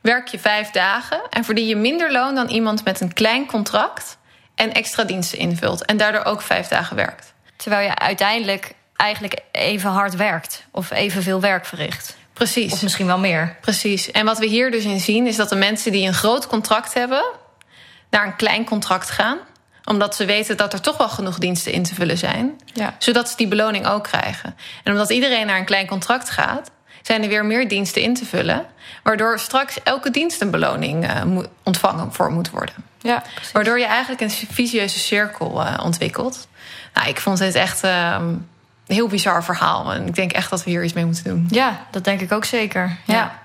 werk 0.02 0.28
je 0.28 0.40
vijf 0.40 0.70
dagen 0.70 1.22
en 1.30 1.44
verdien 1.44 1.68
je 1.68 1.76
minder 1.76 2.12
loon 2.12 2.36
dan 2.36 2.48
iemand 2.48 2.84
met 2.84 3.02
een 3.02 3.14
klein 3.14 3.46
contract 3.46 4.18
en 4.56 4.74
extra 4.74 5.04
diensten 5.04 5.38
invult 5.38 5.86
en 5.86 5.98
daardoor 5.98 6.24
ook 6.24 6.42
vijf 6.42 6.68
dagen 6.68 6.96
werkt. 6.96 7.34
Terwijl 7.56 7.88
je 7.88 7.96
uiteindelijk 7.96 8.74
eigenlijk 8.96 9.40
even 9.52 9.90
hard 9.90 10.16
werkt 10.16 10.66
of 10.72 10.92
evenveel 10.92 11.42
werk 11.42 11.66
verricht. 11.66 12.18
Precies. 12.40 12.74
Of 12.74 12.82
misschien 12.82 13.06
wel 13.06 13.20
meer. 13.20 13.56
Precies. 13.62 14.12
En 14.12 14.26
wat 14.26 14.38
we 14.38 14.46
hier 14.46 14.72
dus 14.72 14.84
in 14.84 15.00
zien 15.00 15.28
is 15.28 15.36
dat 15.36 15.50
de 15.50 15.56
mensen 15.56 15.92
die 15.92 16.08
een 16.08 16.14
groot 16.14 16.48
contract 16.48 16.94
hebben, 16.94 17.24
naar 18.10 18.26
een 18.26 18.36
klein 18.36 18.66
contract 18.66 19.10
gaan 19.10 19.38
omdat 19.90 20.16
ze 20.16 20.26
weten 20.26 20.58
dat 20.58 20.74
er 20.74 20.82
toch 20.82 20.98
wel 20.98 21.10
genoeg 21.10 21.38
diensten 21.38 21.72
in 21.72 21.84
te 21.84 21.96
vullen 21.96 22.18
zijn. 22.18 22.60
Ja. 22.74 22.96
Zodat 22.98 23.30
ze 23.30 23.36
die 23.36 23.48
beloning 23.48 23.88
ook 23.88 24.04
krijgen. 24.04 24.56
En 24.84 24.92
omdat 24.92 25.10
iedereen 25.10 25.46
naar 25.46 25.58
een 25.58 25.66
klein 25.66 25.88
contract 25.88 26.30
gaat, 26.30 26.72
zijn 27.02 27.24
er 27.24 27.30
weer 27.30 27.46
meer 27.46 27.68
diensten 27.68 28.02
in 28.02 28.14
te 28.14 28.26
vullen. 28.26 28.66
Waardoor 29.04 29.40
straks 29.40 29.84
elke 29.84 30.12
dienst 30.12 30.42
een 30.42 30.52
beloning 30.52 31.10
uh, 31.10 31.44
ontvangen 31.64 32.14
voor 32.14 32.32
moet 32.32 32.50
worden. 32.50 32.76
Ja, 33.02 33.24
waardoor 33.54 33.80
je 33.80 33.86
eigenlijk 33.86 34.22
een 34.22 34.32
visieuze 34.32 35.00
cirkel 35.00 35.62
uh, 35.62 35.80
ontwikkelt. 35.84 36.48
Nou, 36.94 37.10
ik 37.10 37.20
vond 37.20 37.40
het 37.40 37.56
echt. 37.56 37.84
Uh, 37.84 38.22
heel 38.94 39.08
bizar 39.08 39.44
verhaal. 39.44 39.94
En 39.94 40.08
ik 40.08 40.16
denk 40.16 40.32
echt 40.32 40.50
dat 40.50 40.64
we 40.64 40.70
hier 40.70 40.84
iets 40.84 40.94
mee 40.94 41.06
moeten 41.06 41.24
doen. 41.24 41.48
Ja, 41.50 41.86
dat 41.92 42.04
denk 42.04 42.22
ik 42.22 42.32
ook 42.32 42.46
zeker. 42.46 42.98
Ja. 43.06 43.14
ja. 43.14 43.40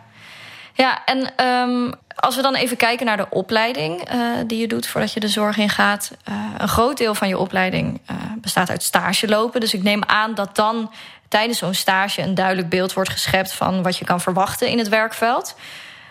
Ja, 0.76 1.04
en 1.04 1.46
um, 1.46 1.92
als 2.14 2.36
we 2.36 2.42
dan 2.42 2.54
even 2.54 2.76
kijken 2.76 3.06
naar 3.06 3.16
de 3.16 3.30
opleiding 3.30 4.14
uh, 4.14 4.20
die 4.46 4.58
je 4.58 4.66
doet 4.66 4.86
voordat 4.86 5.12
je 5.12 5.20
de 5.20 5.28
zorg 5.28 5.56
ingaat. 5.56 6.10
Uh, 6.28 6.34
een 6.58 6.68
groot 6.68 6.98
deel 6.98 7.14
van 7.14 7.28
je 7.28 7.38
opleiding 7.38 8.00
uh, 8.10 8.16
bestaat 8.36 8.70
uit 8.70 8.82
stage 8.82 9.28
lopen. 9.28 9.60
Dus 9.60 9.74
ik 9.74 9.82
neem 9.82 10.04
aan 10.04 10.34
dat 10.34 10.56
dan 10.56 10.92
tijdens 11.28 11.58
zo'n 11.58 11.74
stage 11.74 12.22
een 12.22 12.34
duidelijk 12.34 12.68
beeld 12.68 12.92
wordt 12.92 13.10
geschept 13.10 13.52
van 13.52 13.82
wat 13.82 13.96
je 13.96 14.04
kan 14.04 14.20
verwachten 14.20 14.68
in 14.68 14.78
het 14.78 14.88
werkveld. 14.88 15.56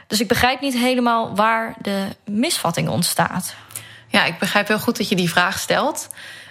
Dus 0.07 0.19
ik 0.19 0.27
begrijp 0.27 0.61
niet 0.61 0.77
helemaal 0.77 1.35
waar 1.35 1.73
de 1.81 2.07
misvatting 2.25 2.89
ontstaat. 2.89 3.55
Ja, 4.13 4.25
ik 4.25 4.39
begrijp 4.39 4.67
heel 4.67 4.79
goed 4.79 4.97
dat 4.97 5.09
je 5.09 5.15
die 5.15 5.29
vraag 5.29 5.59
stelt. 5.59 6.07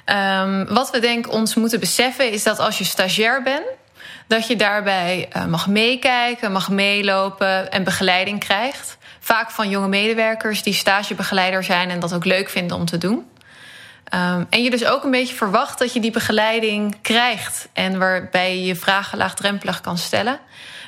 Um, 0.07 0.67
wat 0.67 0.91
we 0.91 0.99
denk 0.99 1.33
ons 1.33 1.55
moeten 1.55 1.81
beseffen 1.81 2.31
is 2.31 2.43
dat 2.43 2.59
als 2.59 2.79
je 2.79 2.85
stagiair 2.85 3.43
bent, 3.43 3.67
dat 4.27 4.47
je 4.47 4.57
daarbij 4.57 5.29
uh, 5.37 5.45
mag 5.45 5.69
meekijken, 5.69 6.53
mag 6.53 6.71
meelopen 6.71 7.73
en 7.73 7.85
begeleiding 7.85 8.41
krijgt. 8.41 8.97
Vaak 9.21 9.51
van 9.51 9.69
jonge 9.69 9.89
medewerkers 9.89 10.63
die 10.63 10.75
stagebegeleider 10.75 11.65
zijn 11.65 11.91
en 11.91 12.01
dat 12.01 12.15
ook 12.15 12.25
leuk 12.25 12.49
vinden 12.49 12.77
om 12.77 12.85
te 12.85 12.99
doen. 12.99 13.31
Um, 14.15 14.47
en 14.51 14.63
je 14.63 14.71
dus 14.71 14.85
ook 14.85 15.05
een 15.05 15.11
beetje 15.11 15.35
verwacht 15.35 15.79
dat 15.79 15.93
je 15.93 16.01
die 16.01 16.11
begeleiding 16.11 16.97
krijgt 17.03 17.69
en 17.73 17.99
waarbij 17.99 18.57
je 18.57 18.65
je 18.65 18.77
vragen 18.77 19.19
laagdrempelig 19.19 19.81
kan 19.81 19.99
stellen. 19.99 20.39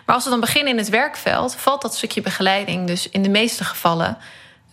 Maar 0.06 0.14
als 0.14 0.24
we 0.24 0.30
dan 0.30 0.40
beginnen 0.40 0.72
in 0.72 0.78
het 0.78 0.88
werkveld, 0.88 1.54
valt 1.54 1.82
dat 1.82 1.96
stukje 1.96 2.20
begeleiding 2.20 2.86
dus 2.86 3.08
in 3.08 3.22
de 3.22 3.28
meeste 3.28 3.64
gevallen 3.64 4.18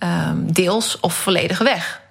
um, 0.04 0.54
deels 0.54 1.00
of 1.00 1.14
volledig 1.14 1.58
weg. 1.58 2.02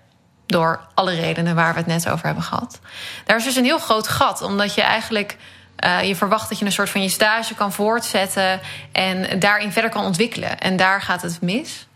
Door 0.47 0.81
alle 0.95 1.15
redenen 1.15 1.55
waar 1.55 1.73
we 1.73 1.79
het 1.79 1.87
net 1.87 2.09
over 2.09 2.27
hebben 2.27 2.45
gehad. 2.45 2.81
Daar 3.25 3.37
is 3.37 3.45
dus 3.45 3.57
een 3.57 3.65
heel 3.65 3.79
groot 3.79 4.09
gat, 4.09 4.43
omdat 4.43 4.75
je 4.75 4.83
eigenlijk 4.83 5.37
uh, 5.85 6.03
je 6.05 6.17
verwacht 6.17 6.49
dat 6.49 6.59
je 6.59 6.65
een 6.65 6.73
soort 6.73 6.91
van 6.91 7.03
je 7.03 7.09
stage 7.09 7.55
kan 7.55 7.73
voortzetten 7.73 8.61
en 8.93 9.39
daarin 9.39 9.73
verder 9.73 9.91
kan 9.91 10.05
ontwikkelen. 10.05 10.59
En 10.59 10.77
daar 10.77 11.03
gaat 11.03 11.23
het 11.23 11.41
mis. 11.41 11.87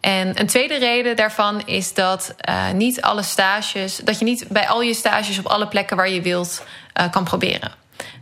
En 0.00 0.40
een 0.40 0.46
tweede 0.46 0.78
reden 0.78 1.16
daarvan 1.16 1.66
is 1.66 1.94
dat 1.94 2.34
uh, 2.48 2.70
niet 2.70 3.02
alle 3.02 3.22
stages, 3.22 3.96
dat 3.96 4.18
je 4.18 4.24
niet 4.24 4.48
bij 4.48 4.68
al 4.68 4.82
je 4.82 4.94
stages 4.94 5.38
op 5.38 5.46
alle 5.46 5.68
plekken 5.68 5.96
waar 5.96 6.08
je 6.08 6.22
wilt 6.22 6.64
uh, 7.00 7.10
kan 7.10 7.24
proberen. 7.24 7.72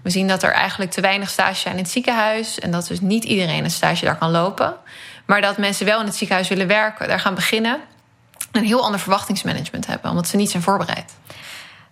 We 0.03 0.11
zien 0.11 0.29
dat 0.29 0.43
er 0.43 0.53
eigenlijk 0.53 0.91
te 0.91 1.01
weinig 1.01 1.31
stages 1.31 1.61
zijn 1.61 1.77
in 1.77 1.83
het 1.83 1.91
ziekenhuis 1.91 2.59
en 2.59 2.71
dat 2.71 2.87
dus 2.87 3.01
niet 3.01 3.25
iedereen 3.25 3.65
een 3.65 3.71
stage 3.71 4.05
daar 4.05 4.19
kan 4.19 4.31
lopen. 4.31 4.77
Maar 5.31 5.41
dat 5.41 5.59
mensen 5.59 5.87
wel 5.87 6.01
in 6.01 6.07
het 6.07 6.17
ziekenhuis 6.17 6.49
willen 6.49 6.67
werken, 6.67 7.09
daar 7.09 7.21
gaan 7.21 7.35
beginnen. 7.35 7.81
Een 8.53 8.65
heel 8.65 8.83
ander 8.83 9.01
verwachtingsmanagement 9.01 9.87
hebben, 9.87 10.11
omdat 10.11 10.29
ze 10.29 10.37
niet 10.37 10.51
zijn 10.51 10.63
voorbereid. 10.63 11.13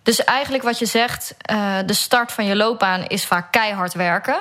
Dus 0.02 0.25
eigenlijk 0.25 0.64
wat 0.64 0.78
je 0.78 0.87
zegt, 0.87 1.35
uh, 1.52 1.76
de 1.87 1.92
start 1.92 2.33
van 2.33 2.45
je 2.45 2.57
loopbaan 2.57 3.04
is 3.07 3.26
vaak 3.26 3.52
keihard 3.52 3.95
werken 3.95 4.40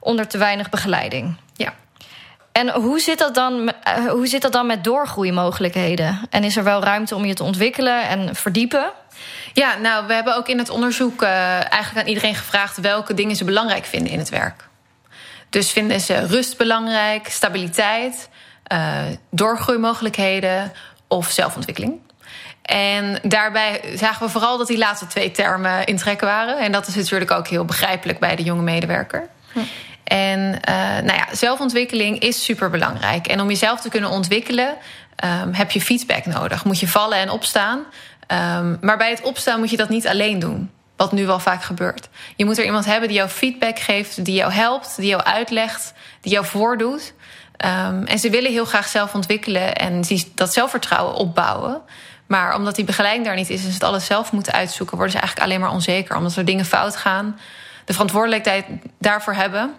onder 0.00 0.28
te 0.28 0.38
weinig 0.38 0.70
begeleiding. 0.70 1.36
Ja. 1.54 1.74
En 2.52 2.70
hoe 2.70 3.00
zit, 3.00 3.18
dat 3.18 3.34
dan, 3.34 3.72
uh, 3.98 4.10
hoe 4.10 4.26
zit 4.26 4.42
dat 4.42 4.52
dan 4.52 4.66
met 4.66 4.84
doorgroeimogelijkheden? 4.84 6.20
En 6.30 6.44
is 6.44 6.56
er 6.56 6.64
wel 6.64 6.82
ruimte 6.82 7.14
om 7.14 7.24
je 7.24 7.34
te 7.34 7.44
ontwikkelen 7.44 8.08
en 8.08 8.34
verdiepen? 8.34 8.90
Ja, 9.52 9.76
nou, 9.76 10.06
we 10.06 10.14
hebben 10.14 10.36
ook 10.36 10.48
in 10.48 10.58
het 10.58 10.70
onderzoek 10.70 11.22
uh, 11.22 11.28
eigenlijk 11.72 11.96
aan 11.96 12.12
iedereen 12.12 12.34
gevraagd 12.34 12.80
welke 12.80 13.14
dingen 13.14 13.36
ze 13.36 13.44
belangrijk 13.44 13.84
vinden 13.84 14.12
in 14.12 14.18
het 14.18 14.28
werk. 14.28 14.70
Dus 15.52 15.70
vinden 15.70 16.00
ze 16.00 16.26
rust 16.26 16.56
belangrijk, 16.56 17.28
stabiliteit, 17.28 18.28
doorgroeimogelijkheden 19.30 20.72
of 21.08 21.30
zelfontwikkeling. 21.30 22.00
En 22.62 23.18
daarbij 23.22 23.80
zagen 23.94 24.26
we 24.26 24.32
vooral 24.32 24.58
dat 24.58 24.66
die 24.66 24.78
laatste 24.78 25.06
twee 25.06 25.30
termen 25.30 25.84
in 25.84 25.96
trek 25.96 26.20
waren. 26.20 26.58
En 26.58 26.72
dat 26.72 26.86
is 26.86 26.94
natuurlijk 26.94 27.30
ook 27.30 27.48
heel 27.48 27.64
begrijpelijk 27.64 28.18
bij 28.18 28.36
de 28.36 28.42
jonge 28.42 28.62
medewerker. 28.62 29.28
Hm. 29.52 29.58
En 30.04 30.38
uh, 30.40 30.74
nou 31.04 31.14
ja, 31.14 31.26
zelfontwikkeling 31.32 32.18
is 32.18 32.44
super 32.44 32.70
belangrijk. 32.70 33.26
En 33.26 33.40
om 33.40 33.48
jezelf 33.48 33.80
te 33.80 33.88
kunnen 33.88 34.10
ontwikkelen, 34.10 34.76
um, 35.24 35.52
heb 35.52 35.70
je 35.70 35.80
feedback 35.80 36.26
nodig. 36.26 36.64
Moet 36.64 36.80
je 36.80 36.88
vallen 36.88 37.18
en 37.18 37.30
opstaan. 37.30 37.78
Um, 37.78 38.78
maar 38.80 38.96
bij 38.96 39.10
het 39.10 39.22
opstaan 39.22 39.58
moet 39.58 39.70
je 39.70 39.76
dat 39.76 39.88
niet 39.88 40.08
alleen 40.08 40.38
doen. 40.38 40.70
Wat 41.02 41.12
nu 41.12 41.26
wel 41.26 41.38
vaak 41.38 41.62
gebeurt. 41.62 42.08
Je 42.36 42.44
moet 42.44 42.58
er 42.58 42.64
iemand 42.64 42.84
hebben 42.84 43.08
die 43.08 43.16
jou 43.16 43.28
feedback 43.28 43.78
geeft, 43.78 44.24
die 44.24 44.34
jou 44.34 44.52
helpt, 44.52 44.96
die 44.96 45.08
jou 45.08 45.22
uitlegt, 45.22 45.92
die 46.20 46.32
jou 46.32 46.46
voordoet. 46.46 47.14
Um, 47.64 48.04
en 48.04 48.18
ze 48.18 48.30
willen 48.30 48.52
heel 48.52 48.64
graag 48.64 48.88
zelf 48.88 49.14
ontwikkelen 49.14 49.74
en 49.74 50.02
dat 50.34 50.52
zelfvertrouwen 50.52 51.14
opbouwen. 51.14 51.80
Maar 52.26 52.54
omdat 52.54 52.74
die 52.74 52.84
begeleiding 52.84 53.26
daar 53.26 53.34
niet 53.34 53.50
is 53.50 53.60
en 53.60 53.66
ze 53.66 53.72
het 53.72 53.82
alles 53.82 54.04
zelf 54.04 54.32
moeten 54.32 54.52
uitzoeken, 54.52 54.96
worden 54.96 55.14
ze 55.14 55.20
eigenlijk 55.20 55.48
alleen 55.48 55.60
maar 55.60 55.74
onzeker. 55.74 56.16
Omdat 56.16 56.36
er 56.36 56.44
dingen 56.44 56.64
fout 56.64 56.96
gaan, 56.96 57.38
de 57.84 57.92
verantwoordelijkheid 57.92 58.64
daarvoor 58.98 59.34
hebben. 59.34 59.74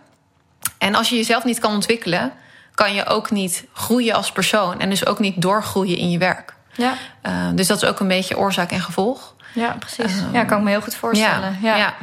En 0.77 0.96
als 0.96 1.10
je 1.10 1.15
jezelf 1.15 1.44
niet 1.44 1.60
kan 1.60 1.74
ontwikkelen, 1.74 2.34
kan 2.75 2.94
je 2.94 3.06
ook 3.06 3.32
niet 3.32 3.65
groeien 3.74 4.15
als 4.15 4.32
persoon. 4.32 4.80
En 4.80 4.89
dus 4.89 5.06
ook 5.06 5.20
niet 5.20 5.42
doorgroeien 5.42 5.98
in 5.98 6.10
je 6.10 6.18
werk. 6.18 6.53
Ja. 6.75 6.94
Uh, 7.24 7.50
dus 7.56 7.68
dat 7.68 7.82
is 7.82 7.89
ook 7.89 8.00
een 8.00 8.08
beetje 8.08 8.38
oorzaak 8.38 8.72
en 8.72 8.82
gevolg. 8.82 9.33
Ja, 9.53 9.75
precies. 9.79 10.17
Uh, 10.22 10.33
ja, 10.33 10.43
kan 10.43 10.57
ik 10.57 10.63
me 10.63 10.69
heel 10.69 10.81
goed 10.81 10.95
voorstellen. 10.95 11.57
Ja. 11.62 11.75
ja. 11.75 11.93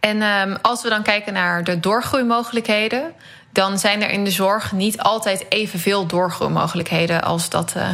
En 0.00 0.22
um, 0.22 0.58
als 0.62 0.82
we 0.82 0.88
dan 0.88 1.02
kijken 1.02 1.32
naar 1.32 1.64
de 1.64 1.80
doorgroeimogelijkheden, 1.80 3.12
dan 3.52 3.78
zijn 3.78 4.02
er 4.02 4.10
in 4.10 4.24
de 4.24 4.30
zorg 4.30 4.72
niet 4.72 5.00
altijd 5.00 5.46
evenveel 5.48 6.06
doorgroeimogelijkheden 6.06 7.22
als 7.22 7.48
dat. 7.48 7.74
Uh, 7.76 7.88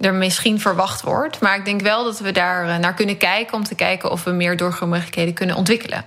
er 0.00 0.14
misschien 0.14 0.60
verwacht 0.60 1.02
wordt. 1.02 1.40
Maar 1.40 1.56
ik 1.56 1.64
denk 1.64 1.80
wel 1.80 2.04
dat 2.04 2.18
we 2.18 2.32
daar 2.32 2.68
eh, 2.68 2.76
naar 2.76 2.94
kunnen 2.94 3.16
kijken 3.16 3.56
om 3.56 3.64
te 3.64 3.74
kijken 3.74 4.10
of 4.10 4.24
we 4.24 4.30
meer 4.30 4.56
doorgroeimogelijkheden 4.56 5.34
kunnen 5.34 5.56
ontwikkelen. 5.56 6.04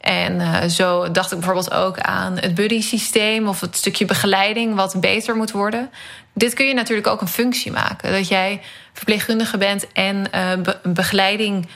En 0.00 0.40
uh, 0.40 0.64
zo 0.64 1.10
dacht 1.10 1.32
ik 1.32 1.38
bijvoorbeeld 1.38 1.72
ook 1.72 1.98
aan 1.98 2.38
het 2.38 2.54
buddy-systeem 2.54 3.48
of 3.48 3.60
het 3.60 3.76
stukje 3.76 4.04
begeleiding 4.04 4.74
wat 4.74 5.00
beter 5.00 5.36
moet 5.36 5.50
worden. 5.50 5.90
Dit 6.32 6.54
kun 6.54 6.66
je 6.66 6.74
natuurlijk 6.74 7.06
ook 7.06 7.20
een 7.20 7.28
functie 7.28 7.72
maken. 7.72 8.12
Dat 8.12 8.28
jij 8.28 8.60
verpleegkundige 8.96 9.58
bent 9.58 9.92
en 9.92 10.16
uh, 10.16 10.52
be 10.62 10.78
begeleiding 10.82 11.68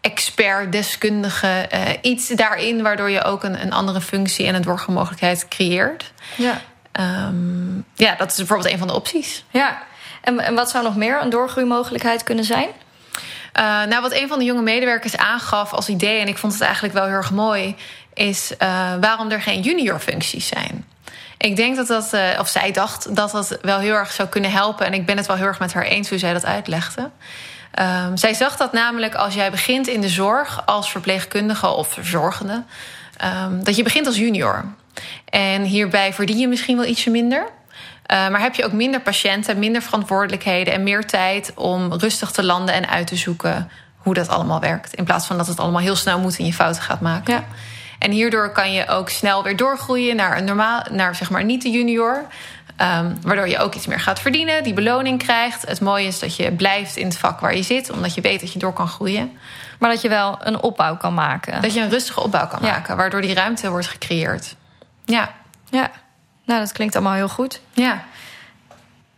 expert, 0.00 0.72
deskundige, 0.72 1.68
uh, 1.74 1.80
iets 2.02 2.28
daarin 2.28 2.82
waardoor 2.82 3.10
je 3.10 3.22
ook 3.22 3.44
een, 3.44 3.62
een 3.62 3.72
andere 3.72 4.00
functie 4.00 4.46
en 4.46 4.54
een 4.54 4.62
doorgroeimogelijkheid 4.62 5.48
creëert. 5.48 6.12
Ja. 6.36 6.60
Um, 7.26 7.84
ja, 7.94 8.14
dat 8.14 8.30
is 8.30 8.36
bijvoorbeeld 8.36 8.72
een 8.72 8.78
van 8.78 8.86
de 8.86 8.94
opties. 8.94 9.44
Ja, 9.50 9.82
en, 10.22 10.40
en 10.40 10.54
wat 10.54 10.70
zou 10.70 10.84
nog 10.84 10.96
meer 10.96 11.22
een 11.22 11.30
doorgroeimogelijkheid 11.30 12.22
kunnen 12.22 12.44
zijn? 12.44 12.68
Uh, 12.68 13.62
nou, 13.84 14.00
wat 14.00 14.12
een 14.12 14.28
van 14.28 14.38
de 14.38 14.44
jonge 14.44 14.62
medewerkers 14.62 15.16
aangaf 15.16 15.72
als 15.72 15.88
idee, 15.88 16.20
en 16.20 16.28
ik 16.28 16.38
vond 16.38 16.52
het 16.52 16.62
eigenlijk 16.62 16.94
wel 16.94 17.04
heel 17.04 17.14
erg 17.14 17.30
mooi, 17.30 17.76
is 18.14 18.52
uh, 18.62 18.94
waarom 19.00 19.30
er 19.30 19.42
geen 19.42 19.60
juniorfuncties 19.60 20.46
zijn. 20.46 20.86
Ik 21.44 21.56
denk 21.56 21.76
dat 21.76 21.86
dat, 21.86 22.10
uh, 22.14 22.20
of 22.38 22.48
zij 22.48 22.72
dacht 22.72 23.16
dat 23.16 23.30
dat 23.30 23.58
wel 23.62 23.78
heel 23.78 23.94
erg 23.94 24.12
zou 24.12 24.28
kunnen 24.28 24.50
helpen. 24.50 24.86
En 24.86 24.94
ik 24.94 25.06
ben 25.06 25.16
het 25.16 25.26
wel 25.26 25.36
heel 25.36 25.46
erg 25.46 25.58
met 25.58 25.72
haar 25.72 25.82
eens 25.82 26.08
hoe 26.08 26.18
zij 26.18 26.32
dat 26.32 26.44
uitlegde. 26.44 27.10
Um, 27.80 28.16
zij 28.16 28.34
zag 28.34 28.56
dat 28.56 28.72
namelijk 28.72 29.14
als 29.14 29.34
jij 29.34 29.50
begint 29.50 29.86
in 29.86 30.00
de 30.00 30.08
zorg 30.08 30.66
als 30.66 30.90
verpleegkundige 30.90 31.66
of 31.66 31.88
verzorgende, 31.88 32.62
um, 33.44 33.64
dat 33.64 33.76
je 33.76 33.82
begint 33.82 34.06
als 34.06 34.16
junior. 34.16 34.64
En 35.24 35.62
hierbij 35.62 36.12
verdien 36.12 36.38
je 36.38 36.48
misschien 36.48 36.76
wel 36.76 36.86
ietsje 36.86 37.10
minder. 37.10 37.42
Uh, 37.42 38.28
maar 38.28 38.40
heb 38.40 38.54
je 38.54 38.64
ook 38.64 38.72
minder 38.72 39.00
patiënten, 39.00 39.58
minder 39.58 39.82
verantwoordelijkheden 39.82 40.74
en 40.74 40.82
meer 40.82 41.06
tijd 41.06 41.52
om 41.54 41.92
rustig 41.92 42.30
te 42.30 42.44
landen 42.44 42.74
en 42.74 42.88
uit 42.88 43.06
te 43.06 43.16
zoeken 43.16 43.70
hoe 43.96 44.14
dat 44.14 44.28
allemaal 44.28 44.60
werkt. 44.60 44.94
In 44.94 45.04
plaats 45.04 45.26
van 45.26 45.36
dat 45.36 45.46
het 45.46 45.58
allemaal 45.58 45.80
heel 45.80 45.96
snel 45.96 46.18
moet 46.18 46.38
en 46.38 46.46
je 46.46 46.52
fouten 46.52 46.82
gaat 46.82 47.00
maken. 47.00 47.34
Ja. 47.34 47.44
En 47.98 48.10
hierdoor 48.10 48.52
kan 48.52 48.72
je 48.72 48.88
ook 48.88 49.08
snel 49.08 49.42
weer 49.42 49.56
doorgroeien 49.56 50.16
naar 50.16 50.36
een 50.36 50.44
normaal, 50.44 50.82
naar 50.90 51.14
zeg 51.14 51.30
maar 51.30 51.44
niet 51.44 51.62
de 51.62 51.70
junior. 51.70 52.26
Um, 52.80 53.18
waardoor 53.22 53.48
je 53.48 53.58
ook 53.58 53.74
iets 53.74 53.86
meer 53.86 54.00
gaat 54.00 54.20
verdienen, 54.20 54.62
die 54.62 54.72
beloning 54.72 55.18
krijgt. 55.18 55.66
Het 55.66 55.80
mooie 55.80 56.06
is 56.06 56.18
dat 56.18 56.36
je 56.36 56.52
blijft 56.52 56.96
in 56.96 57.06
het 57.06 57.18
vak 57.18 57.40
waar 57.40 57.56
je 57.56 57.62
zit, 57.62 57.90
omdat 57.90 58.14
je 58.14 58.20
weet 58.20 58.40
dat 58.40 58.52
je 58.52 58.58
door 58.58 58.72
kan 58.72 58.88
groeien. 58.88 59.38
Maar 59.78 59.90
dat 59.90 60.00
je 60.00 60.08
wel 60.08 60.38
een 60.40 60.60
opbouw 60.60 60.96
kan 60.96 61.14
maken. 61.14 61.62
Dat 61.62 61.74
je 61.74 61.80
een 61.80 61.90
rustige 61.90 62.20
opbouw 62.20 62.46
kan 62.46 62.58
ja. 62.62 62.70
maken, 62.70 62.96
waardoor 62.96 63.20
die 63.20 63.34
ruimte 63.34 63.70
wordt 63.70 63.86
gecreëerd. 63.86 64.56
Ja. 65.04 65.34
Ja. 65.70 65.90
Nou, 66.44 66.60
dat 66.60 66.72
klinkt 66.72 66.94
allemaal 66.94 67.14
heel 67.14 67.28
goed. 67.28 67.60
Ja. 67.72 68.04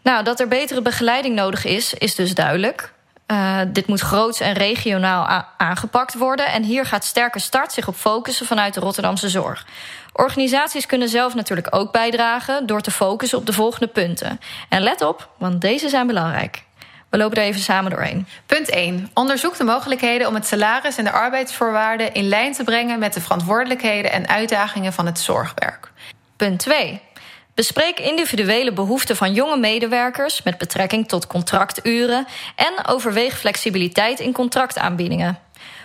Nou, 0.03 0.25
dat 0.25 0.41
er 0.41 0.49
betere 0.49 0.83
begeleiding 0.83 1.35
nodig 1.35 1.65
is, 1.65 1.95
is 1.95 2.15
dus 2.15 2.35
duidelijk. 2.35 2.93
Uh, 3.33 3.61
dit 3.69 3.87
moet 3.87 4.01
groots 4.01 4.41
en 4.41 4.53
regionaal 4.53 5.45
aangepakt 5.57 6.15
worden. 6.15 6.47
En 6.47 6.63
hier 6.63 6.85
gaat 6.87 7.05
Sterke 7.05 7.39
Start 7.39 7.73
zich 7.73 7.89
op 7.89 7.97
focussen 7.97 8.47
vanuit 8.47 8.75
de 8.75 8.81
Rotterdamse 8.81 9.29
zorg. 9.29 9.67
Organisaties 10.13 10.87
kunnen 10.87 11.09
zelf 11.09 11.35
natuurlijk 11.35 11.75
ook 11.75 11.93
bijdragen 11.93 12.67
door 12.67 12.81
te 12.81 12.91
focussen 12.91 13.39
op 13.39 13.47
de 13.47 13.53
volgende 13.53 13.87
punten. 13.87 14.41
En 14.69 14.83
let 14.83 15.03
op, 15.03 15.29
want 15.39 15.61
deze 15.61 15.89
zijn 15.89 16.07
belangrijk. 16.07 16.63
We 17.09 17.17
lopen 17.17 17.37
er 17.37 17.45
even 17.45 17.61
samen 17.61 17.91
doorheen. 17.91 18.27
Punt 18.47 18.69
1. 18.69 19.11
Onderzoek 19.15 19.57
de 19.57 19.65
mogelijkheden 19.65 20.29
om 20.29 20.35
het 20.35 20.47
salaris 20.47 20.97
en 20.97 21.05
de 21.05 21.11
arbeidsvoorwaarden 21.11 22.15
in 22.15 22.29
lijn 22.29 22.53
te 22.53 22.65
brengen 22.65 22.99
met 22.99 23.15
de 23.15 23.21
verantwoordelijkheden 23.21 24.13
en 24.13 24.29
uitdagingen 24.29 24.93
van 24.93 25.07
het 25.07 25.19
zorgwerk. 25.19 25.91
Punt 26.37 26.59
2. 26.59 27.01
Bespreek 27.57 28.01
individuele 28.01 28.73
behoeften 28.73 29.17
van 29.17 29.33
jonge 29.33 29.57
medewerkers 29.57 30.43
met 30.43 30.59
betrekking 30.59 31.09
tot 31.09 31.27
contracturen 31.27 32.27
en 32.57 32.87
overweeg 32.87 33.39
flexibiliteit 33.39 34.21
in 34.21 34.33
contractaanbiedingen. 34.33 35.39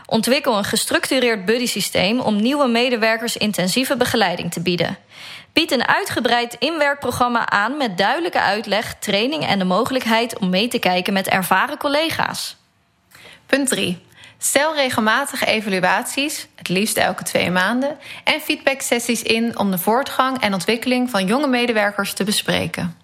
Ontwikkel 0.06 0.58
een 0.58 0.64
gestructureerd 0.64 1.46
buddy-systeem 1.46 2.20
om 2.20 2.42
nieuwe 2.42 2.68
medewerkers 2.68 3.38
intensieve 3.38 3.98
begeleiding 3.98 4.52
te 4.52 4.62
bieden. 4.62 4.98
Bied 5.54 5.72
een 5.72 5.88
uitgebreid 5.88 6.56
inwerkprogramma 6.60 7.50
aan 7.50 7.78
met 7.78 7.98
duidelijke 7.98 8.40
uitleg, 8.40 8.96
training 9.00 9.46
en 9.46 9.60
de 9.60 9.66
mogelijkheid 9.66 10.40
om 10.40 10.50
mee 10.50 10.68
te 10.68 10.80
kijken 10.80 11.14
met 11.14 11.28
ervaren 11.28 11.78
collega's. 11.78 12.56
Punt 13.46 13.70
3. 13.70 14.02
Stel 14.44 14.76
regelmatige 14.76 15.46
evaluaties, 15.46 16.48
het 16.56 16.70
liefst 16.70 16.98
elke 16.98 17.24
twee 17.24 17.52
maanden, 17.52 17.98
en 18.24 18.40
feedbacksessies 18.40 19.22
in 19.22 19.58
om 19.58 19.72
de 19.72 19.78
voortgang 19.78 20.42
en 20.42 20.54
ontwikkeling 20.54 21.10
van 21.10 21.26
jonge 21.26 21.48
medewerkers 21.48 22.14
te 22.14 22.24
bespreken. 22.24 22.98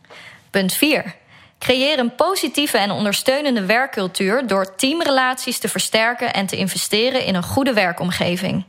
Punt 0.49 0.73
4. 0.73 1.15
Creëer 1.59 1.99
een 1.99 2.15
positieve 2.15 2.77
en 2.77 2.91
ondersteunende 2.91 3.65
werkcultuur 3.65 4.47
door 4.47 4.75
teamrelaties 4.75 5.59
te 5.59 5.69
versterken 5.69 6.33
en 6.33 6.45
te 6.45 6.55
investeren 6.55 7.25
in 7.25 7.35
een 7.35 7.43
goede 7.43 7.73
werkomgeving. 7.73 8.63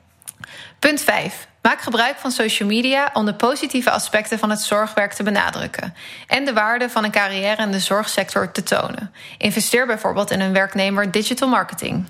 Punt 0.79 1.01
5. 1.01 1.49
Maak 1.63 1.81
gebruik 1.81 2.17
van 2.17 2.31
social 2.31 2.69
media 2.69 3.11
om 3.13 3.25
de 3.25 3.35
positieve 3.35 3.91
aspecten 3.91 4.39
van 4.39 4.51
het 4.51 4.61
zorgwerk 4.61 5.13
te 5.13 5.23
benadrukken 5.23 5.95
en 6.27 6.45
de 6.45 6.53
waarde 6.53 6.91
van 6.91 7.05
een 7.05 7.11
carrière 7.11 7.63
in 7.63 7.71
de 7.71 7.81
zorgsector 7.81 8.53
te 8.53 8.63
tonen. 8.63 9.13
Investeer 9.39 9.87
bijvoorbeeld 9.87 10.31
in 10.31 10.41
een 10.41 10.53
werknemer 10.53 11.11
digital 11.11 11.49
marketing. 11.49 12.07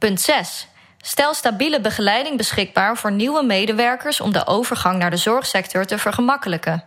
Punt 0.00 0.20
6. 0.20 0.66
Stel 1.00 1.34
stabiele 1.34 1.80
begeleiding 1.80 2.36
beschikbaar 2.36 2.96
voor 2.96 3.12
nieuwe 3.12 3.42
medewerkers 3.42 4.20
om 4.20 4.32
de 4.32 4.46
overgang 4.46 4.98
naar 4.98 5.10
de 5.10 5.16
zorgsector 5.16 5.84
te 5.84 5.98
vergemakkelijken. 5.98 6.84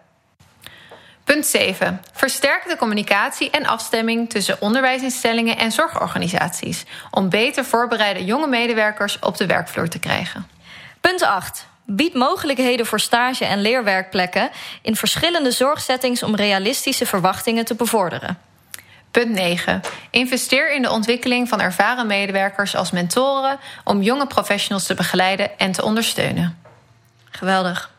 Punt 1.24 1.46
7. 1.46 2.02
Versterk 2.14 2.68
de 2.68 2.78
communicatie 2.78 3.50
en 3.50 3.66
afstemming 3.66 4.30
tussen 4.30 4.62
onderwijsinstellingen 4.62 5.58
en 5.58 5.72
zorgorganisaties 5.72 6.86
om 7.12 7.30
beter 7.30 7.66
voorbereide 7.66 8.26
jonge 8.26 8.48
medewerkers 8.48 9.20
op 9.20 9.38
de 9.38 9.46
werkvloer 9.46 9.90
te 9.90 10.00
krijgen. 10.00 10.48
Punt 11.02 11.22
8. 11.22 11.68
Bied 11.86 12.14
mogelijkheden 12.14 12.86
voor 12.86 13.00
stage- 13.00 13.46
en 13.46 13.62
leerwerkplekken 13.62 14.50
in 14.82 14.96
verschillende 14.96 15.52
zorgsettings 15.52 16.24
om 16.24 16.36
realistische 16.36 17.06
verwachtingen 17.06 17.66
te 17.66 17.76
bevorderen. 17.76 18.38
Punt 19.14 19.32
9. 19.32 19.82
Investeer 20.10 20.74
in 20.74 20.82
de 20.82 20.92
ontwikkeling 20.92 21.50
van 21.50 21.62
ervaren 21.62 22.08
medewerkers 22.08 22.76
als 22.76 22.92
mentoren 22.92 23.60
om 23.84 24.02
jonge 24.02 24.28
professionals 24.28 24.86
te 24.86 24.94
begeleiden 24.94 25.60
en 25.60 25.72
te 25.72 25.84
ondersteunen. 25.84 26.58
Geweldig. 27.30 27.92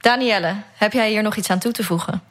Danielle, 0.00 0.54
heb 0.74 0.92
jij 0.92 1.10
hier 1.10 1.22
nog 1.22 1.36
iets 1.36 1.50
aan 1.50 1.58
toe 1.58 1.72
te 1.72 1.84
voegen? 1.84 2.22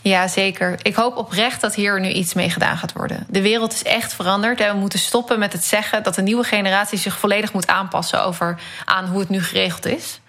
Ja, 0.00 0.28
zeker. 0.28 0.78
Ik 0.82 0.94
hoop 0.94 1.16
oprecht 1.16 1.60
dat 1.60 1.74
hier 1.74 2.00
nu 2.00 2.08
iets 2.08 2.34
mee 2.34 2.50
gedaan 2.50 2.76
gaat 2.76 2.92
worden. 2.92 3.26
De 3.28 3.42
wereld 3.42 3.72
is 3.72 3.82
echt 3.82 4.14
veranderd 4.14 4.60
en 4.60 4.72
we 4.72 4.78
moeten 4.78 4.98
stoppen 4.98 5.38
met 5.38 5.52
het 5.52 5.64
zeggen 5.64 6.02
dat 6.02 6.14
de 6.14 6.22
nieuwe 6.22 6.44
generatie 6.44 6.98
zich 6.98 7.18
volledig 7.18 7.52
moet 7.52 7.66
aanpassen 7.66 8.24
over 8.24 8.60
aan 8.84 9.06
hoe 9.06 9.20
het 9.20 9.28
nu 9.28 9.42
geregeld 9.42 9.86
is. 9.86 10.20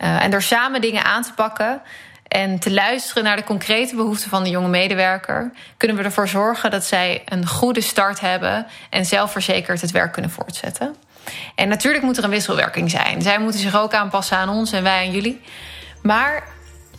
Uh, 0.00 0.22
en 0.22 0.30
door 0.30 0.42
samen 0.42 0.80
dingen 0.80 1.04
aan 1.04 1.22
te 1.22 1.32
pakken 1.32 1.82
en 2.36 2.58
te 2.58 2.72
luisteren 2.72 3.24
naar 3.24 3.36
de 3.36 3.44
concrete 3.44 3.96
behoeften 3.96 4.30
van 4.30 4.42
de 4.42 4.50
jonge 4.50 4.68
medewerker, 4.68 5.52
kunnen 5.76 5.96
we 5.96 6.02
ervoor 6.02 6.28
zorgen 6.28 6.70
dat 6.70 6.84
zij 6.84 7.22
een 7.24 7.46
goede 7.46 7.80
start 7.80 8.20
hebben 8.20 8.66
en 8.90 9.06
zelfverzekerd 9.06 9.80
het 9.80 9.90
werk 9.90 10.12
kunnen 10.12 10.30
voortzetten. 10.30 10.96
En 11.54 11.68
natuurlijk 11.68 12.04
moet 12.04 12.16
er 12.16 12.24
een 12.24 12.30
wisselwerking 12.30 12.90
zijn. 12.90 13.22
Zij 13.22 13.38
moeten 13.38 13.60
zich 13.60 13.76
ook 13.76 13.94
aanpassen 13.94 14.36
aan 14.36 14.48
ons 14.48 14.72
en 14.72 14.82
wij 14.82 14.98
aan 14.98 15.10
jullie. 15.10 15.40
Maar 16.02 16.44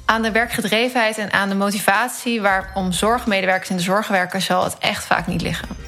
aan 0.05 0.21
de 0.21 0.31
werkgedrevenheid 0.31 1.17
en 1.17 1.33
aan 1.33 1.49
de 1.49 1.55
motivatie 1.55 2.41
waarom 2.41 2.91
zorgmedewerkers 2.91 3.69
en 3.69 3.77
de 3.77 3.83
zorgwerkers 3.83 4.45
zal 4.45 4.63
het 4.63 4.77
echt 4.77 5.05
vaak 5.05 5.27
niet 5.27 5.41
liggen. 5.41 5.86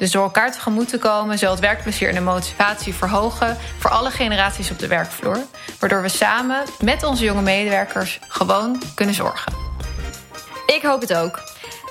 Dus 0.00 0.10
door 0.10 0.22
elkaar 0.22 0.52
tegemoet 0.52 0.88
te 0.88 0.98
komen, 0.98 1.38
zal 1.38 1.50
het 1.50 1.60
werkplezier 1.60 2.08
en 2.08 2.14
de 2.14 2.20
motivatie 2.20 2.94
verhogen 2.94 3.56
voor 3.78 3.90
alle 3.90 4.10
generaties 4.10 4.70
op 4.70 4.78
de 4.78 4.86
werkvloer. 4.86 5.38
Waardoor 5.78 6.02
we 6.02 6.08
samen 6.08 6.62
met 6.80 7.02
onze 7.02 7.24
jonge 7.24 7.42
medewerkers 7.42 8.18
gewoon 8.28 8.82
kunnen 8.94 9.14
zorgen. 9.14 9.52
Ik 10.66 10.82
hoop 10.82 11.00
het 11.00 11.14
ook. 11.14 11.42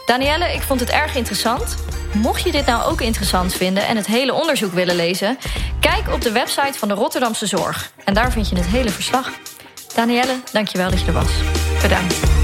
Danielle, 0.05 0.53
ik 0.53 0.61
vond 0.61 0.79
het 0.79 0.89
erg 0.89 1.15
interessant. 1.15 1.75
Mocht 2.13 2.43
je 2.43 2.51
dit 2.51 2.65
nou 2.65 2.91
ook 2.91 3.01
interessant 3.01 3.53
vinden 3.53 3.87
en 3.87 3.95
het 3.95 4.07
hele 4.07 4.33
onderzoek 4.33 4.73
willen 4.73 4.95
lezen, 4.95 5.37
kijk 5.79 6.13
op 6.13 6.21
de 6.21 6.31
website 6.31 6.79
van 6.79 6.87
de 6.87 6.93
Rotterdamse 6.93 7.45
Zorg. 7.45 7.91
En 8.05 8.13
daar 8.13 8.31
vind 8.31 8.49
je 8.49 8.55
het 8.55 8.65
hele 8.65 8.89
verslag. 8.89 9.31
Danielle, 9.95 10.35
dankjewel 10.51 10.89
dat 10.89 10.99
je 10.99 11.07
er 11.07 11.13
was. 11.13 11.31
Bedankt. 11.81 12.38